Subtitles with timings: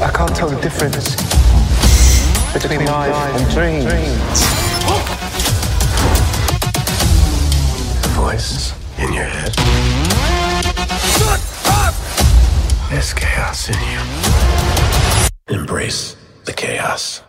[0.00, 1.16] I can't tell the difference
[2.52, 4.40] between life and dreams.
[8.02, 9.54] The voice in your head.
[11.00, 11.94] Shut up!
[12.90, 15.58] There's chaos in you.
[15.60, 17.22] Embrace the chaos.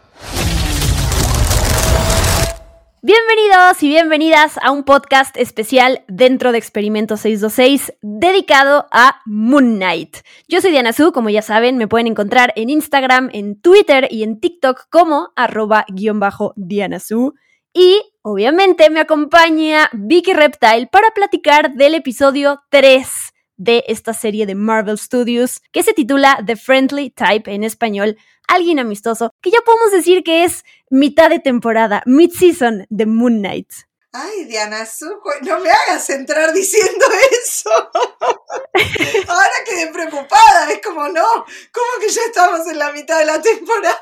[3.02, 10.18] Bienvenidos y bienvenidas a un podcast especial dentro de Experimento 626 dedicado a Moon Knight.
[10.50, 14.24] Yo soy Diana Su, como ya saben, me pueden encontrar en Instagram, en Twitter y
[14.24, 17.36] en TikTok como arroba guion bajo Diana Su.
[17.74, 23.29] Y obviamente me acompaña Vicky Reptile para platicar del episodio 3
[23.60, 28.18] de esta serie de Marvel Studios que se titula The Friendly Type en español,
[28.48, 33.70] alguien amistoso, que ya podemos decir que es mitad de temporada, mid-season de Moon Knight.
[34.12, 37.06] Ay, Diana Zuko, no me hagas entrar diciendo
[37.44, 37.70] eso.
[39.28, 43.40] Ahora quedé preocupada, es como, no, ¿cómo que ya estamos en la mitad de la
[43.40, 44.02] temporada?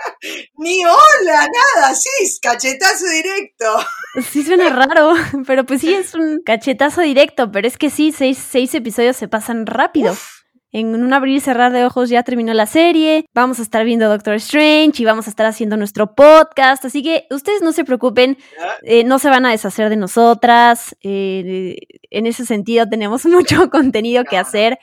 [0.56, 1.46] Ni hola,
[1.76, 2.08] nada, sí,
[2.40, 3.78] cachetazo directo.
[4.30, 5.14] Sí suena raro,
[5.46, 9.28] pero pues sí es un cachetazo directo, pero es que sí, seis, seis episodios se
[9.28, 10.16] pasan rápido.
[10.74, 13.26] En un abrir y cerrar de ojos ya terminó la serie.
[13.34, 16.82] Vamos a estar viendo Doctor Strange y vamos a estar haciendo nuestro podcast.
[16.86, 18.38] Así que ustedes no se preocupen,
[18.82, 20.96] eh, no se van a deshacer de nosotras.
[21.02, 21.76] Eh,
[22.10, 24.78] en ese sentido, tenemos mucho contenido que hacer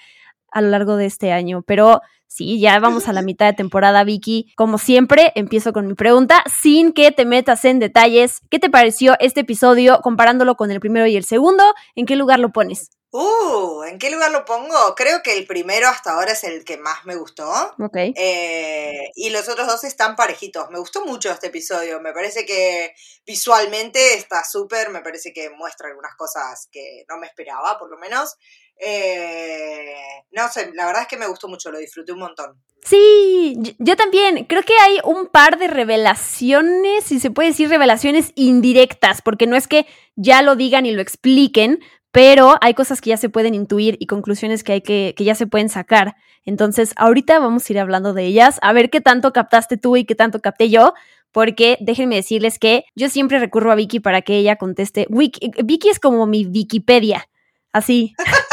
[0.52, 1.64] a lo largo de este año.
[1.64, 4.54] Pero sí, ya vamos a la mitad de temporada, Vicky.
[4.56, 8.40] Como siempre, empiezo con mi pregunta, sin que te metas en detalles.
[8.50, 11.64] ¿Qué te pareció este episodio comparándolo con el primero y el segundo?
[11.96, 12.92] ¿En qué lugar lo pones?
[13.12, 14.94] Uh, ¿en qué lugar lo pongo?
[14.96, 17.50] Creo que el primero hasta ahora es el que más me gustó.
[17.80, 17.96] Ok.
[17.96, 20.70] Eh, y los otros dos están parejitos.
[20.70, 22.00] Me gustó mucho este episodio.
[22.02, 22.94] Me parece que
[23.26, 24.92] visualmente está súper.
[24.92, 28.38] Me parece que muestra algunas cosas que no me esperaba, por lo menos.
[28.80, 29.94] Eh,
[30.32, 31.72] no sé, la verdad es que me gustó mucho.
[31.72, 32.56] Lo disfruté un montón.
[32.84, 34.46] Sí, yo, también.
[34.46, 39.56] Creo que hay un par de revelaciones, si se puede decir revelaciones indirectas, porque no
[39.56, 39.86] es que
[40.16, 41.80] ya lo digan y lo expliquen,
[42.12, 45.36] pero hay cosas que ya se pueden intuir y conclusiones que hay que, que ya
[45.36, 46.16] se pueden sacar.
[46.46, 50.06] Entonces, ahorita vamos a ir hablando de ellas, a ver qué tanto captaste tú y
[50.06, 50.94] qué tanto capté yo,
[51.32, 55.06] porque déjenme decirles que yo siempre recurro a Vicky para que ella conteste.
[55.10, 57.30] Wiki, Vicky es como mi Wikipedia,
[57.72, 58.16] así.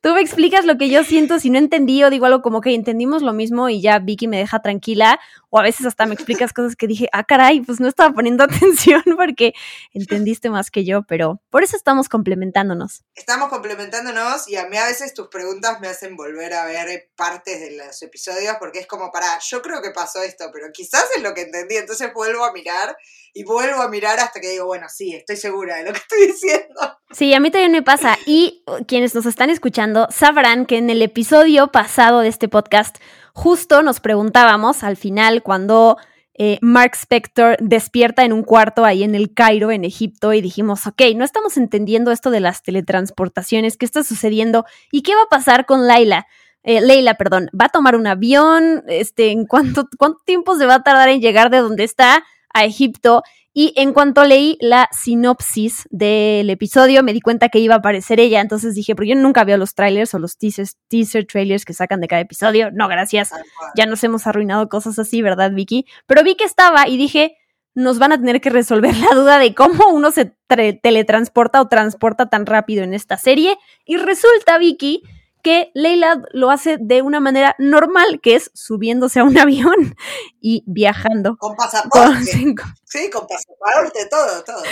[0.00, 2.74] Tú me explicas lo que yo siento, si no entendí o digo algo como que
[2.74, 6.52] entendimos lo mismo y ya Vicky me deja tranquila, o a veces hasta me explicas
[6.52, 9.52] cosas que dije, ah, caray, pues no estaba poniendo atención porque
[9.92, 13.04] entendiste más que yo, pero por eso estamos complementándonos.
[13.14, 17.60] Estamos complementándonos y a mí a veces tus preguntas me hacen volver a ver partes
[17.60, 21.22] de los episodios porque es como para, yo creo que pasó esto, pero quizás es
[21.22, 22.96] lo que entendí, entonces vuelvo a mirar
[23.34, 26.26] y vuelvo a mirar hasta que digo, bueno, sí, estoy segura de lo que estoy
[26.26, 26.98] diciendo.
[27.10, 28.18] Sí, a mí también me pasa.
[28.26, 32.96] Y quienes nos están escuchando sabrán que en el episodio pasado de este podcast,
[33.32, 35.96] justo nos preguntábamos al final cuando
[36.34, 40.86] eh, Mark Spector despierta en un cuarto ahí en el Cairo, en Egipto, y dijimos,
[40.86, 44.64] ok, no estamos entendiendo esto de las teletransportaciones, ¿qué está sucediendo?
[44.90, 46.26] ¿Y qué va a pasar con Laila?
[46.62, 48.84] Eh, Leila, perdón, ¿va a tomar un avión?
[48.86, 52.64] Este, ¿En cuánto, cuánto tiempo se va a tardar en llegar de donde está a
[52.64, 53.22] Egipto?
[53.54, 58.18] Y en cuanto leí la sinopsis del episodio, me di cuenta que iba a aparecer
[58.18, 58.40] ella.
[58.40, 62.00] Entonces dije, pero yo nunca veo los trailers o los teasers, teaser trailers que sacan
[62.00, 62.70] de cada episodio.
[62.72, 63.30] No, gracias.
[63.76, 65.84] Ya nos hemos arruinado cosas así, ¿verdad, Vicky?
[66.06, 67.36] Pero vi que estaba y dije,
[67.74, 70.34] nos van a tener que resolver la duda de cómo uno se
[70.82, 73.58] teletransporta o transporta tan rápido en esta serie.
[73.84, 75.02] Y resulta, Vicky,
[75.42, 79.96] que Leila lo hace de una manera normal, que es subiéndose a un avión
[80.40, 81.36] y viajando.
[81.36, 82.54] Con pasaporte.
[82.54, 84.62] Con, sí, con pasaporte, todo, todo.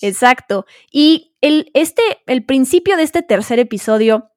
[0.00, 0.66] Exacto.
[0.90, 4.30] Y el, este, el principio de este tercer episodio,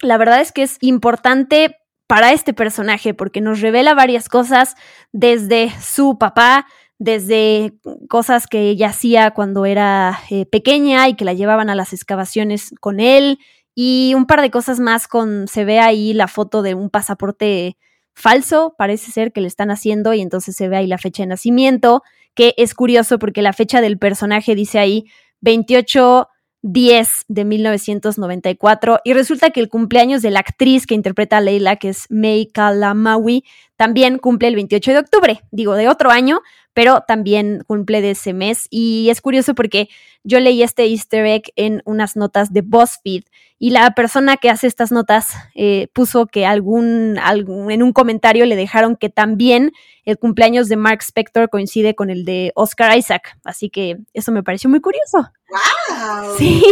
[0.00, 4.74] la verdad es que es importante para este personaje porque nos revela varias cosas
[5.12, 6.66] desde su papá,
[6.98, 7.72] desde
[8.08, 12.74] cosas que ella hacía cuando era eh, pequeña y que la llevaban a las excavaciones
[12.80, 13.38] con él,
[13.74, 17.76] y un par de cosas más con, se ve ahí la foto de un pasaporte
[18.14, 21.28] falso, parece ser que le están haciendo y entonces se ve ahí la fecha de
[21.28, 22.02] nacimiento,
[22.34, 25.06] que es curioso porque la fecha del personaje dice ahí
[25.40, 26.28] 28
[26.62, 31.76] 10 de 1994 y resulta que el cumpleaños de la actriz que interpreta a Leila,
[31.76, 33.44] que es May Kalamawi,
[33.80, 36.42] también cumple el 28 de octubre, digo de otro año,
[36.74, 39.88] pero también cumple de ese mes y es curioso porque
[40.22, 43.22] yo leí este easter egg en unas notas de BuzzFeed
[43.58, 48.44] y la persona que hace estas notas eh, puso que algún, algún, en un comentario
[48.44, 49.72] le dejaron que también
[50.04, 54.42] el cumpleaños de Mark Spector coincide con el de Oscar Isaac, así que eso me
[54.42, 55.32] pareció muy curioso.
[55.48, 56.36] ¡Wow!
[56.36, 56.62] Sí.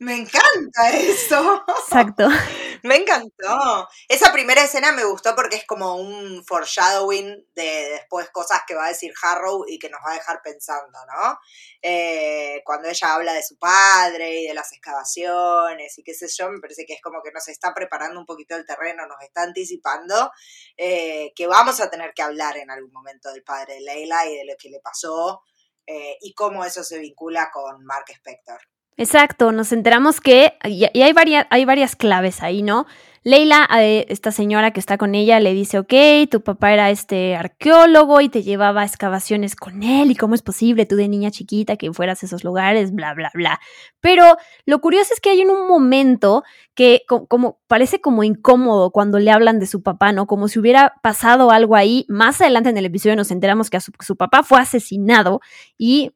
[0.00, 1.62] Me encanta eso.
[1.84, 2.28] Exacto.
[2.82, 3.88] Me encantó.
[4.08, 8.86] Esa primera escena me gustó porque es como un foreshadowing de después cosas que va
[8.86, 11.38] a decir Harrow y que nos va a dejar pensando, ¿no?
[11.82, 16.50] Eh, cuando ella habla de su padre y de las excavaciones y qué sé yo,
[16.50, 19.42] me parece que es como que nos está preparando un poquito el terreno, nos está
[19.42, 20.30] anticipando
[20.76, 24.36] eh, que vamos a tener que hablar en algún momento del padre de Leila y
[24.36, 25.42] de lo que le pasó
[25.86, 28.60] eh, y cómo eso se vincula con Mark Spector.
[28.96, 32.86] Exacto, nos enteramos que, y, hay, varias, hay varias claves ahí, ¿no?
[33.22, 35.92] Leila, eh, esta señora que está con ella, le dice, ok,
[36.30, 40.40] tu papá era este arqueólogo y te llevaba a excavaciones con él, y cómo es
[40.40, 43.60] posible tú de niña chiquita que fueras a esos lugares, bla, bla, bla.
[44.00, 44.24] Pero
[44.64, 46.44] lo curioso es que hay en un momento
[46.74, 50.26] que como, parece como incómodo cuando le hablan de su papá, ¿no?
[50.26, 52.06] Como si hubiera pasado algo ahí.
[52.08, 55.40] Más adelante en el episodio nos enteramos que su, papá fue asesinado
[55.76, 56.12] y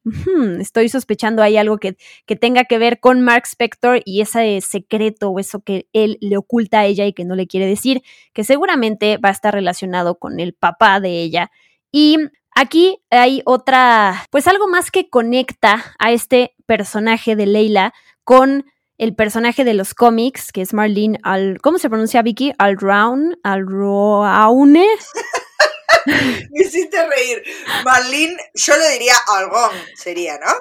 [0.60, 5.28] estoy sospechando hay algo que, que tenga que ver con Mark Spector y ese secreto
[5.28, 8.02] o eso que él le oculta a ella y que no le quiere decir,
[8.32, 11.50] que seguramente va a estar relacionado con el papá de ella.
[11.90, 12.18] Y
[12.56, 17.92] Aquí hay otra, pues algo más que conecta a este personaje de Leila
[18.22, 18.64] con
[18.96, 21.58] el personaje de los cómics, que es Marlene Al...
[21.60, 22.54] ¿Cómo se pronuncia Vicky?
[22.58, 24.86] Alround, Alroaune.
[26.06, 27.42] Me hiciste reír.
[27.84, 30.52] Marlene, yo lo diría Alron, sería, ¿no?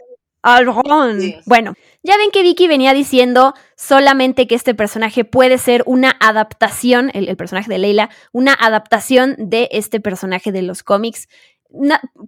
[0.41, 1.19] Alron.
[1.45, 7.09] Bueno, ya ven que Vicky venía diciendo solamente que este personaje puede ser una adaptación,
[7.13, 11.29] el, personaje de Leila, una adaptación de este personaje de los cómics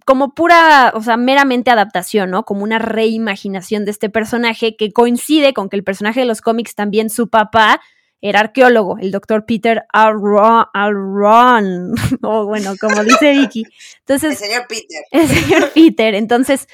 [0.04, 2.44] como pura, o sea, meramente adaptación, ¿no?
[2.44, 6.74] Como una reimaginación de este personaje que coincide con que el personaje de los cómics
[6.74, 7.80] también su papá
[8.28, 10.74] era arqueólogo, el doctor Peter Alron,
[12.22, 13.64] o bueno, como dice Vicky.
[14.00, 15.02] Entonces, el señor Peter.
[15.10, 16.14] El señor Peter.
[16.14, 16.68] Entonces,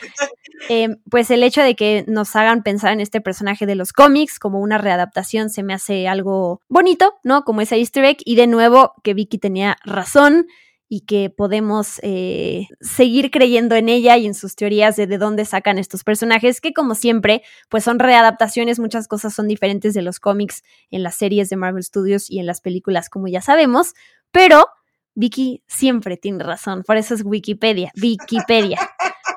[0.69, 4.38] eh, pues el hecho de que nos hagan pensar en este personaje de los cómics
[4.38, 7.44] como una readaptación se me hace algo bonito, ¿no?
[7.44, 8.19] Como ese easter egg.
[8.25, 10.46] Y de nuevo, que Vicky tenía razón
[10.94, 15.46] y que podemos eh, seguir creyendo en ella y en sus teorías de de dónde
[15.46, 20.20] sacan estos personajes, que como siempre, pues son readaptaciones, muchas cosas son diferentes de los
[20.20, 23.94] cómics en las series de Marvel Studios y en las películas, como ya sabemos,
[24.32, 24.66] pero
[25.14, 28.78] Vicky siempre tiene razón, por eso es Wikipedia, Wikipedia.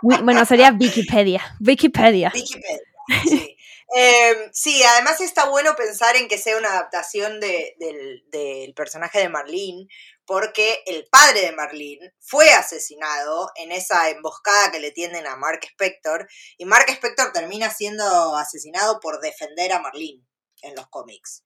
[0.01, 2.33] bueno, sería Wikipedia, Wikipedia.
[2.35, 2.81] Wikipedia,
[3.23, 3.55] sí.
[3.97, 9.29] Em, sí, además está bueno pensar en que sea una adaptación del, del, personaje de
[9.29, 9.87] Marlene,
[10.25, 15.61] porque el padre de Marlene fue asesinado en esa emboscada que le tienden a Mark
[15.63, 16.27] Spector,
[16.57, 20.23] y Mark Spector termina siendo asesinado por defender a Marlene
[20.61, 21.43] en los cómics.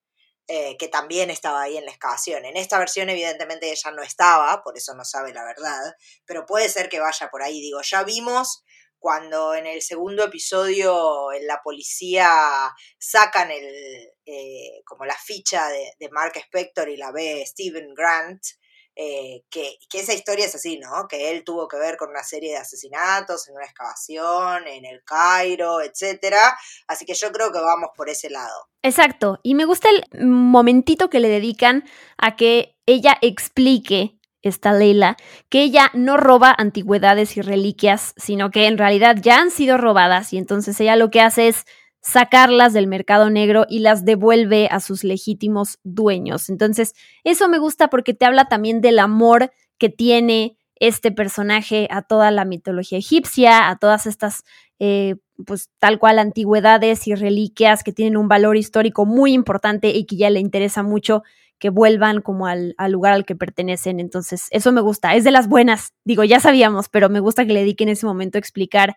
[0.52, 2.44] Eh, que también estaba ahí en la excavación.
[2.44, 5.94] En esta versión, evidentemente, ella no estaba, por eso no sabe la verdad,
[6.26, 7.62] pero puede ser que vaya por ahí.
[7.62, 8.64] Digo, ya vimos
[8.98, 13.64] cuando en el segundo episodio la policía sacan el,
[14.26, 18.42] eh, como la ficha de, de, Mark Spector y la ve Steven Grant,
[19.02, 21.08] eh, que, esa historia es así, ¿no?
[21.08, 25.02] Que él tuvo que ver con una serie de asesinatos en una excavación, en el
[25.06, 26.58] Cairo, etcétera.
[26.86, 28.68] Así que yo creo que vamos por ese lado.
[28.84, 29.40] Exacto.
[29.42, 31.86] Y me gusta el momentito que le dedican
[32.18, 35.16] a que ella explique esta Leila,
[35.48, 40.34] que ella no roba antigüedades y reliquias, sino que en realidad ya han sido robadas
[40.34, 41.64] y entonces ella lo que hace es
[42.02, 46.50] sacarlas del mercado negro y las devuelve a sus legítimos dueños.
[46.50, 46.94] Entonces,
[47.24, 52.32] eso me gusta porque te habla también del amor que tiene este personaje a toda
[52.32, 54.44] la mitología egipcia, a todas estas,
[54.80, 60.06] eh, pues tal cual, antigüedades y reliquias que tienen un valor histórico muy importante y
[60.06, 61.24] que ya le interesa mucho
[61.60, 64.00] que vuelvan como al, al, lugar al que pertenecen.
[64.00, 65.16] Entonces, eso me gusta.
[65.16, 65.94] Es de las buenas.
[66.06, 68.96] Digo, ya sabíamos, pero me gusta que le dediquen ese momento a explicar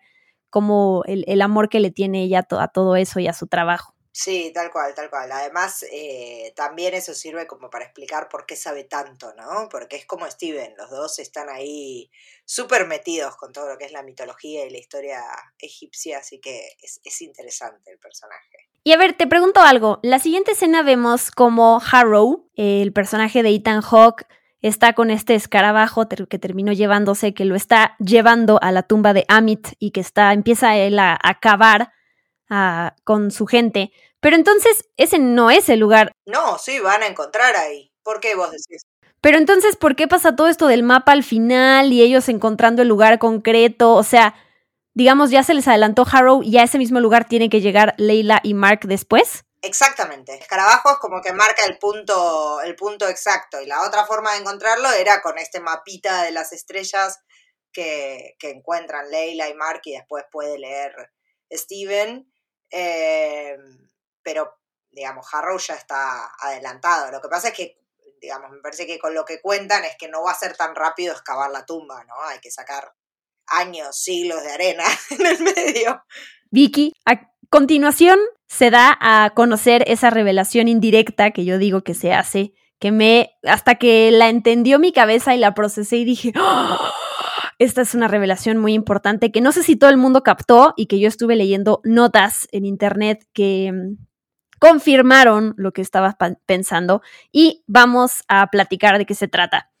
[0.53, 3.95] como el, amor que le tiene ella a, todo eso y a su trabajo.
[4.11, 5.31] Sí, tal cual, tal cual.
[5.31, 9.67] Además, eh, también eso sirve como para explicar por qué sabe tanto, ¿no?
[9.71, 12.11] Porque es como Steven, los dos están ahí
[12.45, 15.23] súper metidos con todo lo que es la mitología y la historia
[15.57, 18.69] egipcia, así que es, interesante el personaje.
[18.83, 19.99] Y a ver, te pregunto algo.
[20.03, 24.27] La siguiente escena vemos como Harrow, el personaje de Ethan Hawke,
[24.63, 29.25] está con este escarabajo que terminó llevándose, que lo está llevando a la tumba de
[29.27, 31.91] Amit y que está, empieza él a acabar
[33.03, 33.91] con su gente.
[34.19, 36.11] Pero entonces ese no es el lugar.
[36.25, 37.91] No, sí, van a encontrar ahí.
[38.03, 38.83] ¿Por qué vos decís?
[39.21, 42.87] Pero entonces, ¿por qué pasa todo esto del mapa al final y ellos encontrando el
[42.87, 43.93] lugar concreto?
[43.93, 44.35] O sea,
[44.93, 48.39] digamos, ya se les adelantó Harrow y a ese mismo lugar tienen que llegar Leila
[48.43, 49.45] y Mark después.
[49.63, 50.35] Exactamente.
[50.35, 53.61] Escarabajo es como que marca el punto, el punto exacto.
[53.61, 57.21] Y la otra forma de encontrarlo era con este mapita de las estrellas
[57.71, 60.93] que, que encuentran Leila y Mark y después puede leer
[61.49, 62.29] Steven.
[62.71, 63.55] Eh,
[64.21, 64.59] pero
[64.91, 67.09] digamos, Harrow ya está adelantado.
[67.09, 67.79] Lo que pasa es que,
[68.19, 70.75] digamos, me parece que con lo que cuentan es que no va a ser tan
[70.75, 72.21] rápido excavar la tumba, ¿no?
[72.25, 72.93] Hay que sacar
[73.47, 76.03] años, siglos de arena en el medio.
[76.51, 78.19] Vicky, a continuación
[78.53, 83.31] se da a conocer esa revelación indirecta que yo digo que se hace, que me,
[83.41, 86.77] hasta que la entendió mi cabeza y la procesé y dije, ¡Oh!
[87.57, 90.85] esta es una revelación muy importante que no sé si todo el mundo captó y
[90.85, 93.97] que yo estuve leyendo notas en internet que mm,
[94.59, 99.71] confirmaron lo que estaba pensando y vamos a platicar de qué se trata.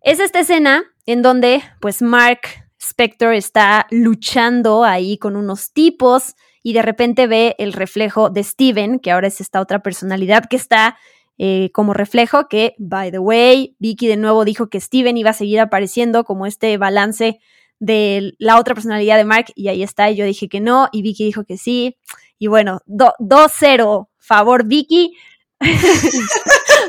[0.00, 2.40] Es esta escena en donde pues Mark
[2.80, 8.98] Spector está luchando ahí con unos tipos y de repente ve el reflejo de Steven,
[8.98, 10.98] que ahora es esta otra personalidad que está
[11.38, 15.34] eh, como reflejo, que, by the way, Vicky de nuevo dijo que Steven iba a
[15.34, 17.40] seguir apareciendo como este balance
[17.78, 21.00] de la otra personalidad de Mark y ahí está, y yo dije que no, y
[21.00, 21.96] Vicky dijo que sí,
[22.38, 25.16] y bueno, 2-0, favor Vicky,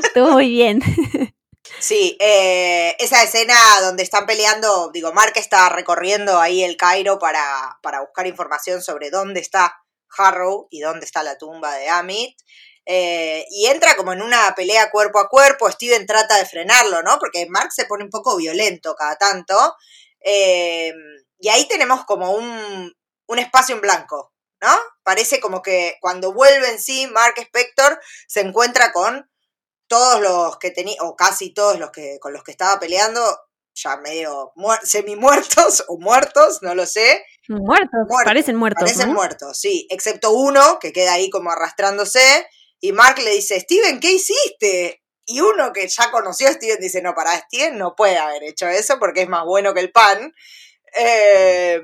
[0.04, 0.80] estuvo muy bien.
[1.82, 7.80] Sí, eh, esa escena donde están peleando, digo, Mark está recorriendo ahí el Cairo para,
[7.82, 9.82] para buscar información sobre dónde está
[10.16, 12.38] Harrow y dónde está la tumba de Amit.
[12.86, 17.18] Eh, y entra como en una pelea cuerpo a cuerpo, Steven trata de frenarlo, ¿no?
[17.18, 19.74] Porque Mark se pone un poco violento cada tanto.
[20.20, 20.92] Eh,
[21.40, 22.94] y ahí tenemos como un,
[23.26, 24.72] un espacio en blanco, ¿no?
[25.02, 29.31] Parece como que cuando vuelve en sí, Mark Spector se encuentra con
[29.92, 33.20] todos los que tenía, o casi todos los que con los que estaba peleando,
[33.74, 37.22] ya medio semi muertos o muertos, no lo sé.
[37.48, 38.82] Muertos, parecen muertos.
[38.82, 42.46] Parecen muertos, sí, excepto uno que queda ahí como arrastrándose.
[42.80, 45.02] Y Mark le dice, Steven, ¿qué hiciste?
[45.26, 48.68] Y uno que ya conoció a Steven dice, no, para Steven no puede haber hecho
[48.68, 50.32] eso porque es más bueno que el pan.
[50.94, 51.82] Em,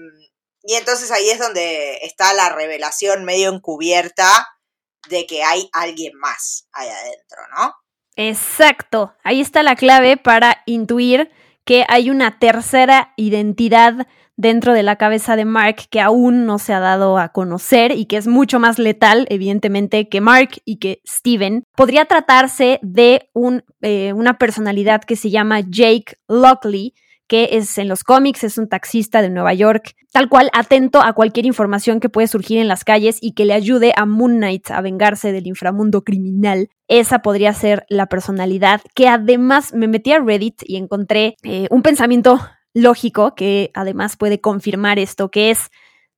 [0.63, 4.49] y entonces ahí es donde está la revelación medio encubierta
[5.11, 7.75] de que hay alguien más ahí adentro, ¿no?
[8.21, 11.31] Exacto, ahí está la clave para intuir
[11.65, 16.73] que hay una tercera identidad dentro de la cabeza de Mark que aún no se
[16.73, 21.01] ha dado a conocer y que es mucho más letal, evidentemente, que Mark y que
[21.07, 21.63] Steven.
[21.77, 23.31] Podría tratarse de
[23.83, 26.95] eh, una personalidad que se llama Jake Lockley,
[27.29, 31.13] que es en los cómics, es un taxista de Nueva York, tal cual atento a
[31.13, 34.71] cualquier información que puede surgir en las calles y que le ayude a Moon Knight
[34.71, 36.71] a vengarse del inframundo criminal.
[36.89, 41.83] Esa podría ser la personalidad, que además me metí a Reddit y encontré eh, un
[41.83, 42.41] pensamiento
[42.75, 45.71] lógico que además puede confirmar esto, que es,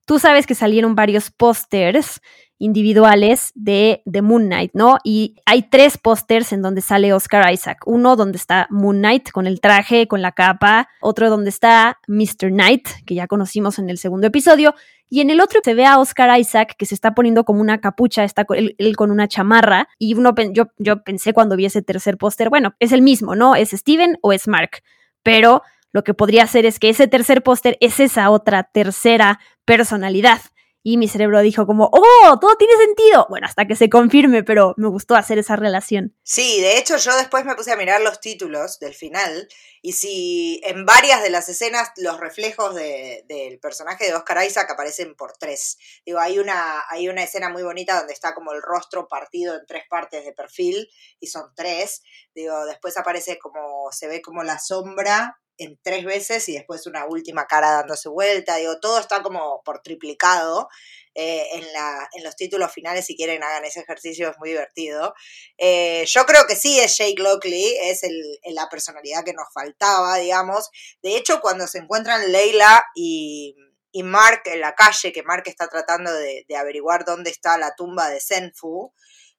[0.07, 2.21] tú sabes que salieron varios pósters
[2.61, 4.99] individuales de, de, Moon Knight, ¿no?
[5.03, 7.79] Y hay tres pósters en donde sale Oscar Isaac.
[7.87, 10.87] Uno donde está Moon Knight con el traje, con la capa.
[11.01, 12.51] Otro donde está Mr.
[12.51, 14.75] Knight, que ya conocimos en el segundo episodio.
[15.09, 17.81] Y en el otro se ve a Oscar Isaac que se está poniendo como una
[17.81, 19.89] capucha, está él, él con una chamarra.
[19.99, 23.57] Y uno, yo, yo pensé cuando vi ese tercer póster, bueno, es el mismo, ¿no?
[23.57, 24.83] ¿Es Steven o es Mark?
[25.23, 30.41] Pero lo que podría ser es que ese tercer póster es esa otra tercera personalidad.
[30.83, 33.27] Y mi cerebro dijo como, oh, todo tiene sentido.
[33.29, 36.17] Bueno, hasta que se confirme, pero me gustó hacer esa relación.
[36.23, 39.47] Sí, de hecho yo después me puse a mirar los títulos del final
[39.83, 45.15] y si en varias de las escenas los reflejos del personaje de Oscar Isaac aparecen
[45.17, 45.77] por tres.
[46.07, 49.67] Digo, hay una, hay una escena muy bonita donde está como el rostro partido en
[49.67, 52.03] tres partes de perfil y son tres.
[52.35, 57.07] Digo, después aparece como, se ve como la sombra en tres veces y después una
[57.07, 58.57] última cara dándose vuelta.
[58.57, 60.69] Digo, todo está como por triplicado.
[61.15, 65.13] Eh, en, la, en los títulos finales, si quieren, hagan ese ejercicio, es muy divertido.
[65.59, 70.17] Eh, yo creo que sí es Jake Lockley, es el, la personalidad que nos faltaba,
[70.19, 70.71] digamos.
[71.03, 73.57] De hecho, cuando se encuentran Leila y,
[73.91, 77.75] y Mark en la calle, que Mark está tratando de, de averiguar dónde está la
[77.75, 78.93] tumba de Senfu,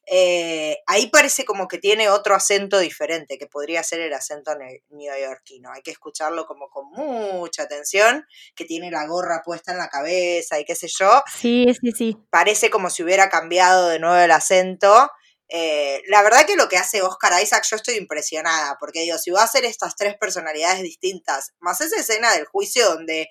[0.08, 4.52] eh, ahí parece como que tiene otro acento diferente, que podría ser el acento
[4.90, 5.72] neoyorquino.
[5.72, 10.60] Hay que escucharlo como con mucha atención, que tiene la gorra puesta en la cabeza
[10.60, 11.22] y qué sé yo.
[11.34, 12.18] Sí, sí, sí.
[12.30, 15.10] Parece como si hubiera cambiado de nuevo el acento.
[15.48, 19.32] Eh, la verdad que lo que hace Oscar Isaac, yo estoy impresionada, porque digo, si
[19.32, 23.28] va a hacer estas tres personalidades distintas, más esa escena del juicio donde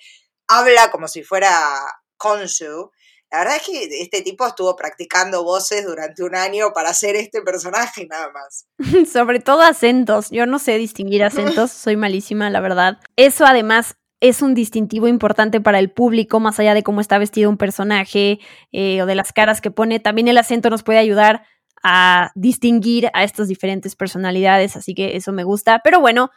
[0.47, 1.51] habla como si fuera
[2.19, 2.91] Konsu,
[3.31, 7.43] la verdad es que este tipo estuvo practicando voces durante un año para hacer este
[7.43, 8.67] personaje nada más.
[9.11, 10.31] Sobre todo acentos.
[10.31, 12.99] Yo no sé distinguir acentos, soy malísima, la verdad.
[13.17, 17.49] Eso además es un distintivo importante para el público, más allá de cómo está vestido
[17.49, 18.41] un personaje
[18.73, 20.01] eh, o de las caras que pone.
[20.01, 21.45] También el acento nos puede ayudar
[21.83, 25.81] a distinguir a estas diferentes personalidades, así que eso me gusta.
[25.83, 26.31] Pero bueno,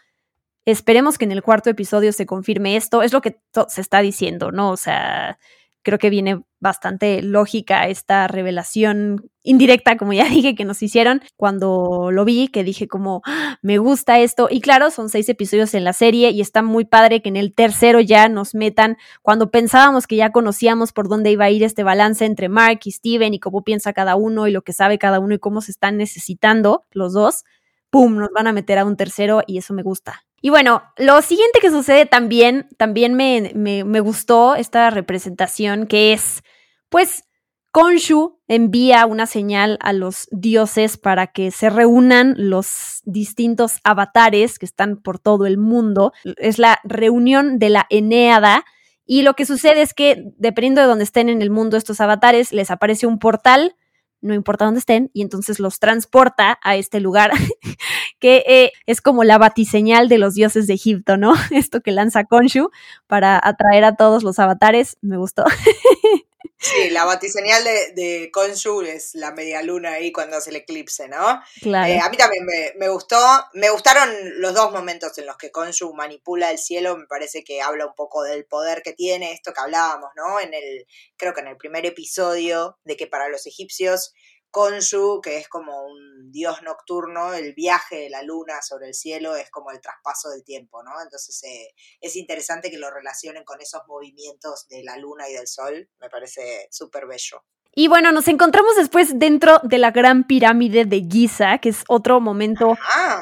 [0.65, 3.01] esperemos que en el cuarto episodio se confirme esto.
[3.01, 4.71] Es lo que se está diciendo, ¿no?
[4.71, 5.37] O sea,
[5.83, 12.09] creo que viene bastante lógica esta revelación indirecta, como ya dije, que nos hicieron cuando
[12.11, 13.59] lo vi, que dije como, ¡Ah!
[13.61, 14.47] me gusta esto.
[14.49, 17.53] Y claro, son seis episodios en la serie y está muy padre que en el
[17.53, 21.83] tercero ya nos metan, cuando pensábamos que ya conocíamos por dónde iba a ir este
[21.83, 25.19] balance entre Mark y Steven y cómo piensa cada uno y lo que sabe cada
[25.19, 27.43] uno y cómo se están necesitando los dos,
[27.89, 28.15] ¡pum!
[28.17, 30.23] Nos van a meter a un tercero y eso me gusta.
[30.45, 36.11] Y bueno, lo siguiente que sucede también, también me, me, me gustó esta representación que
[36.11, 36.43] es,
[36.89, 37.23] pues,
[37.71, 44.65] Konshu envía una señal a los dioses para que se reúnan los distintos avatares que
[44.65, 46.11] están por todo el mundo.
[46.35, 48.65] Es la reunión de la Eneada.
[49.05, 52.51] Y lo que sucede es que, dependiendo de donde estén en el mundo estos avatares,
[52.51, 53.77] les aparece un portal
[54.23, 57.31] no importa dónde estén, y entonces los transporta a este lugar,
[58.19, 61.33] que eh, es como la batiseñal de los dioses de Egipto, ¿no?
[61.51, 62.71] Esto que lanza Konshu
[63.07, 65.43] para atraer a todos los avatares, me gustó.
[66.63, 71.09] Sí, la batiseñal de, de Konshu es la media luna ahí cuando hace el eclipse,
[71.09, 71.41] ¿no?
[71.61, 71.91] Claro.
[71.91, 73.17] Eh, a mí también me, me, gustó,
[73.53, 77.61] me gustaron los dos momentos en los que Konshu manipula el cielo, me parece que
[77.61, 80.39] habla un poco del poder que tiene, esto que hablábamos, ¿no?
[80.39, 84.13] En el, creo que en el primer episodio, de que para los egipcios
[84.53, 89.35] Konshu, que es como un dios nocturno, el viaje de la luna sobre el cielo
[89.35, 90.91] es como el traspaso del tiempo, ¿no?
[91.01, 95.47] Entonces eh, es interesante que lo relacionen con esos movimientos de la luna y del
[95.47, 97.43] sol, me parece súper bello.
[97.73, 102.21] Y bueno, nos encontramos después dentro de la gran pirámide de Giza, que es otro
[102.21, 102.77] momento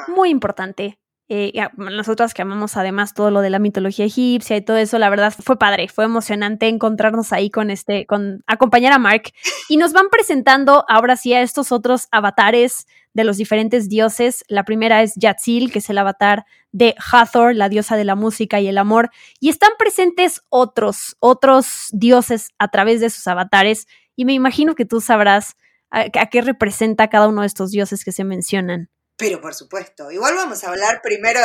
[0.09, 1.00] muy importante.
[1.33, 5.09] Eh, nosotras que amamos además todo lo de la mitología egipcia y todo eso, la
[5.09, 9.31] verdad fue padre, fue emocionante encontrarnos ahí con este, con acompañar a Mark.
[9.69, 14.43] Y nos van presentando ahora sí a estos otros avatares de los diferentes dioses.
[14.49, 18.59] La primera es Yatzil, que es el avatar de Hathor, la diosa de la música
[18.59, 19.09] y el amor.
[19.39, 23.87] Y están presentes otros, otros dioses a través de sus avatares.
[24.17, 25.55] Y me imagino que tú sabrás
[25.91, 28.89] a qué representa cada uno de estos dioses que se mencionan.
[29.21, 30.11] Pero por supuesto.
[30.11, 31.39] Igual vamos a hablar primero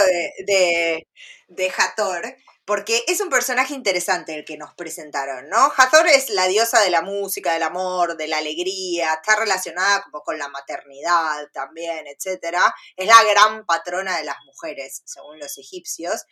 [0.47, 1.07] de,
[1.49, 5.71] de, Hathor, porque es un personaje interesante el que nos presentaron, ¿no?
[5.77, 10.23] Hathor es la diosa de la música, del amor, de la alegría, está relacionada como
[10.23, 12.57] con la maternidad también, etc.
[12.97, 16.25] Es la gran patrona de las mujeres, según los egipcios.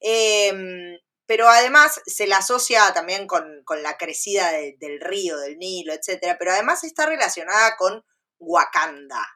[0.00, 5.58] Eh, pero además se la asocia también con, con la crecida de, del río, del
[5.58, 6.36] Nilo, etc.
[6.38, 8.04] Pero además está relacionada con
[8.38, 9.26] Wakanda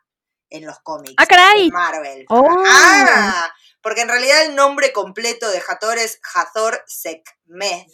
[0.51, 1.15] en los cómics.
[1.19, 1.71] ¡Ah, caray!
[1.71, 2.25] Marvel.
[2.29, 2.65] Oh.
[2.69, 7.87] Ah, porque en realidad el nombre completo de Hathor es Hathor Sekhmet.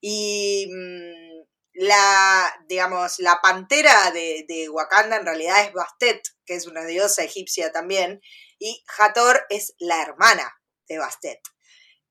[0.00, 6.66] Y mmm, la, digamos, la pantera de, de, Wakanda en realidad es Bastet, que es
[6.66, 8.20] una diosa egipcia también.
[8.58, 11.40] Y Hathor es la hermana de Bastet.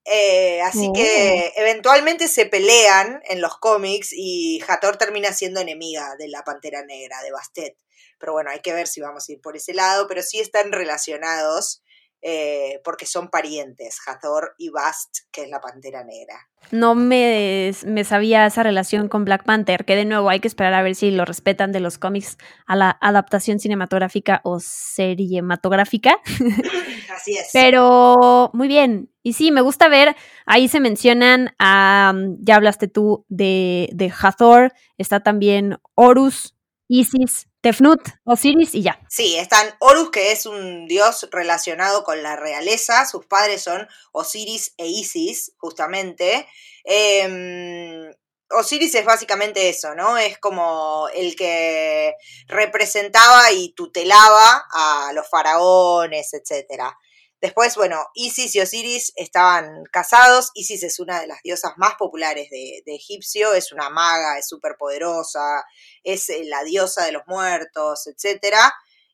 [0.06, 0.94] Eh, así Oh.
[0.94, 6.84] que eventualmente se pelean en los cómics y Hathor termina siendo enemiga de la Pantera
[6.86, 7.78] Negra, de Bastet.
[8.20, 10.72] Pero bueno, hay que ver si vamos a ir por ese lado, pero sí están
[10.72, 11.82] relacionados
[12.26, 16.48] eh, porque son parientes, Hathor y Bast, que es la Pantera Negra.
[16.72, 20.74] No me, me sabía esa relación con Black Panther, que de nuevo hay que esperar
[20.74, 26.22] a ver si lo respetan de los cómics a la adaptación cinematográfica o seriematografica.
[27.14, 27.50] Así es.
[27.52, 29.10] Pero muy bien.
[29.22, 34.72] Y sí, me gusta ver, ahí se mencionan, a, ya hablaste tú de, de Hathor,
[34.98, 36.56] está también Horus,
[36.88, 39.00] Isis, Tefnut, Osiris y ya.
[39.10, 43.06] Sí, están Horus, que es un dios relacionado con la realeza.
[43.06, 46.46] Sus padres son Osiris e Isis, justamente.
[46.84, 48.12] Eh,
[48.50, 50.18] Osiris es básicamente eso, ¿no?
[50.18, 52.14] Es como el que
[52.48, 56.98] representaba y tutelaba a los faraones, etcétera.
[57.44, 60.52] Después, bueno, Isis y Osiris estaban casados.
[60.56, 64.78] Isis es una de las diosas más populares de, egipcio, es una maga, es súper
[64.80, 65.66] poderosa,
[66.06, 68.56] es eh, la diosa de los muertos, etc.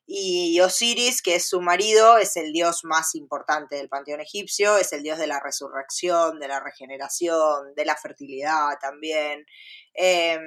[0.06, 4.92] Y Osiris, que es su marido, es el dios más importante del panteón egipcio, es
[4.92, 9.44] el dios de la resurrección, de la regeneración, de la fertilidad también.
[9.92, 10.38] Eh,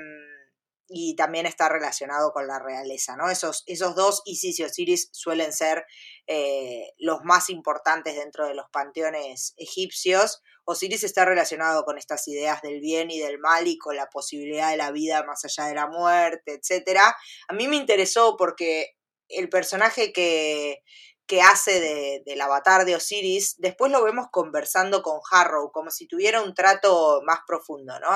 [0.88, 3.30] y también está relacionado con la realeza, ¿no?
[3.30, 5.86] Esos, esos dos, Isis y Osiris, suelen ser
[6.28, 10.42] eh, los más importantes dentro de los panteones egipcios.
[10.66, 14.72] Osiris está relacionado con estas ideas del bien y del mal y con la posibilidad
[14.72, 17.00] de la vida más allá de la muerte, etc.
[17.48, 18.96] A mí me interesó porque
[19.30, 20.84] el personaje que,
[21.26, 26.08] que hace de, del avatar de Osiris, después lo vemos conversando con Harrow, como si
[26.08, 28.10] tuviera un trato más profundo, ¿no?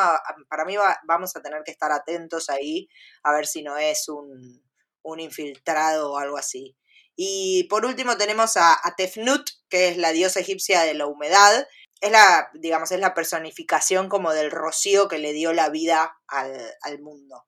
[0.50, 2.90] Para mí va, vamos a tener que estar atentos ahí,
[3.24, 4.62] a ver si no es un,
[5.04, 6.76] un infiltrado o algo así.
[7.16, 11.68] Y por último tenemos a, a, Tefnut, que es la diosa egipcia de la humedad.
[12.00, 17.00] es la, digamos, es la personificación como del rocío que le dio la vida al,
[17.02, 17.46] mundo.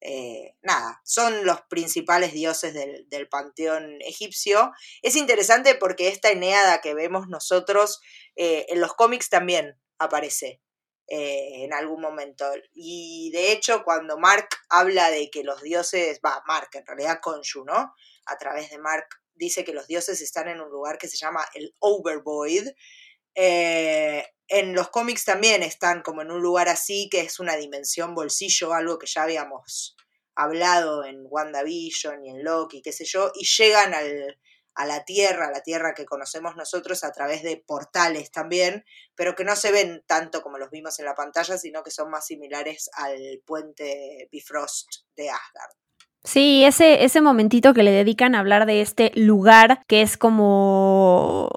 [0.00, 4.72] Eh, nada, son los principales dioses del, del, panteón egipcio.
[5.02, 8.00] Es interesante porque esta Eneada que vemos nosotros
[8.36, 10.62] eh, en los cómics también aparece
[11.08, 12.44] eh, en algún momento.
[12.74, 17.64] Y de hecho, cuando Mark habla de que los dioses, va, Mark, en realidad Konshu,
[17.64, 17.94] ¿no?
[18.26, 21.44] A través de Mark dice que los dioses están en un lugar que se llama
[21.54, 22.68] el Overvoid,
[24.48, 28.72] en los cómics también están como en un lugar así, que es una dimensión bolsillo,
[28.72, 29.96] algo que ya habíamos
[30.34, 35.50] hablado en WandaVision y en Loki, qué sé yo, y llegan a la Tierra, a
[35.50, 38.84] la Tierra que conocemos nosotros a través de portales también,
[39.14, 42.10] pero que no se ven tanto como los vimos en la pantalla, sino que son
[42.10, 45.72] más similares al puente Bifrost de Asgard.
[46.28, 51.48] Sí, ese, ese momentito que le dedican a hablar de este lugar que es como,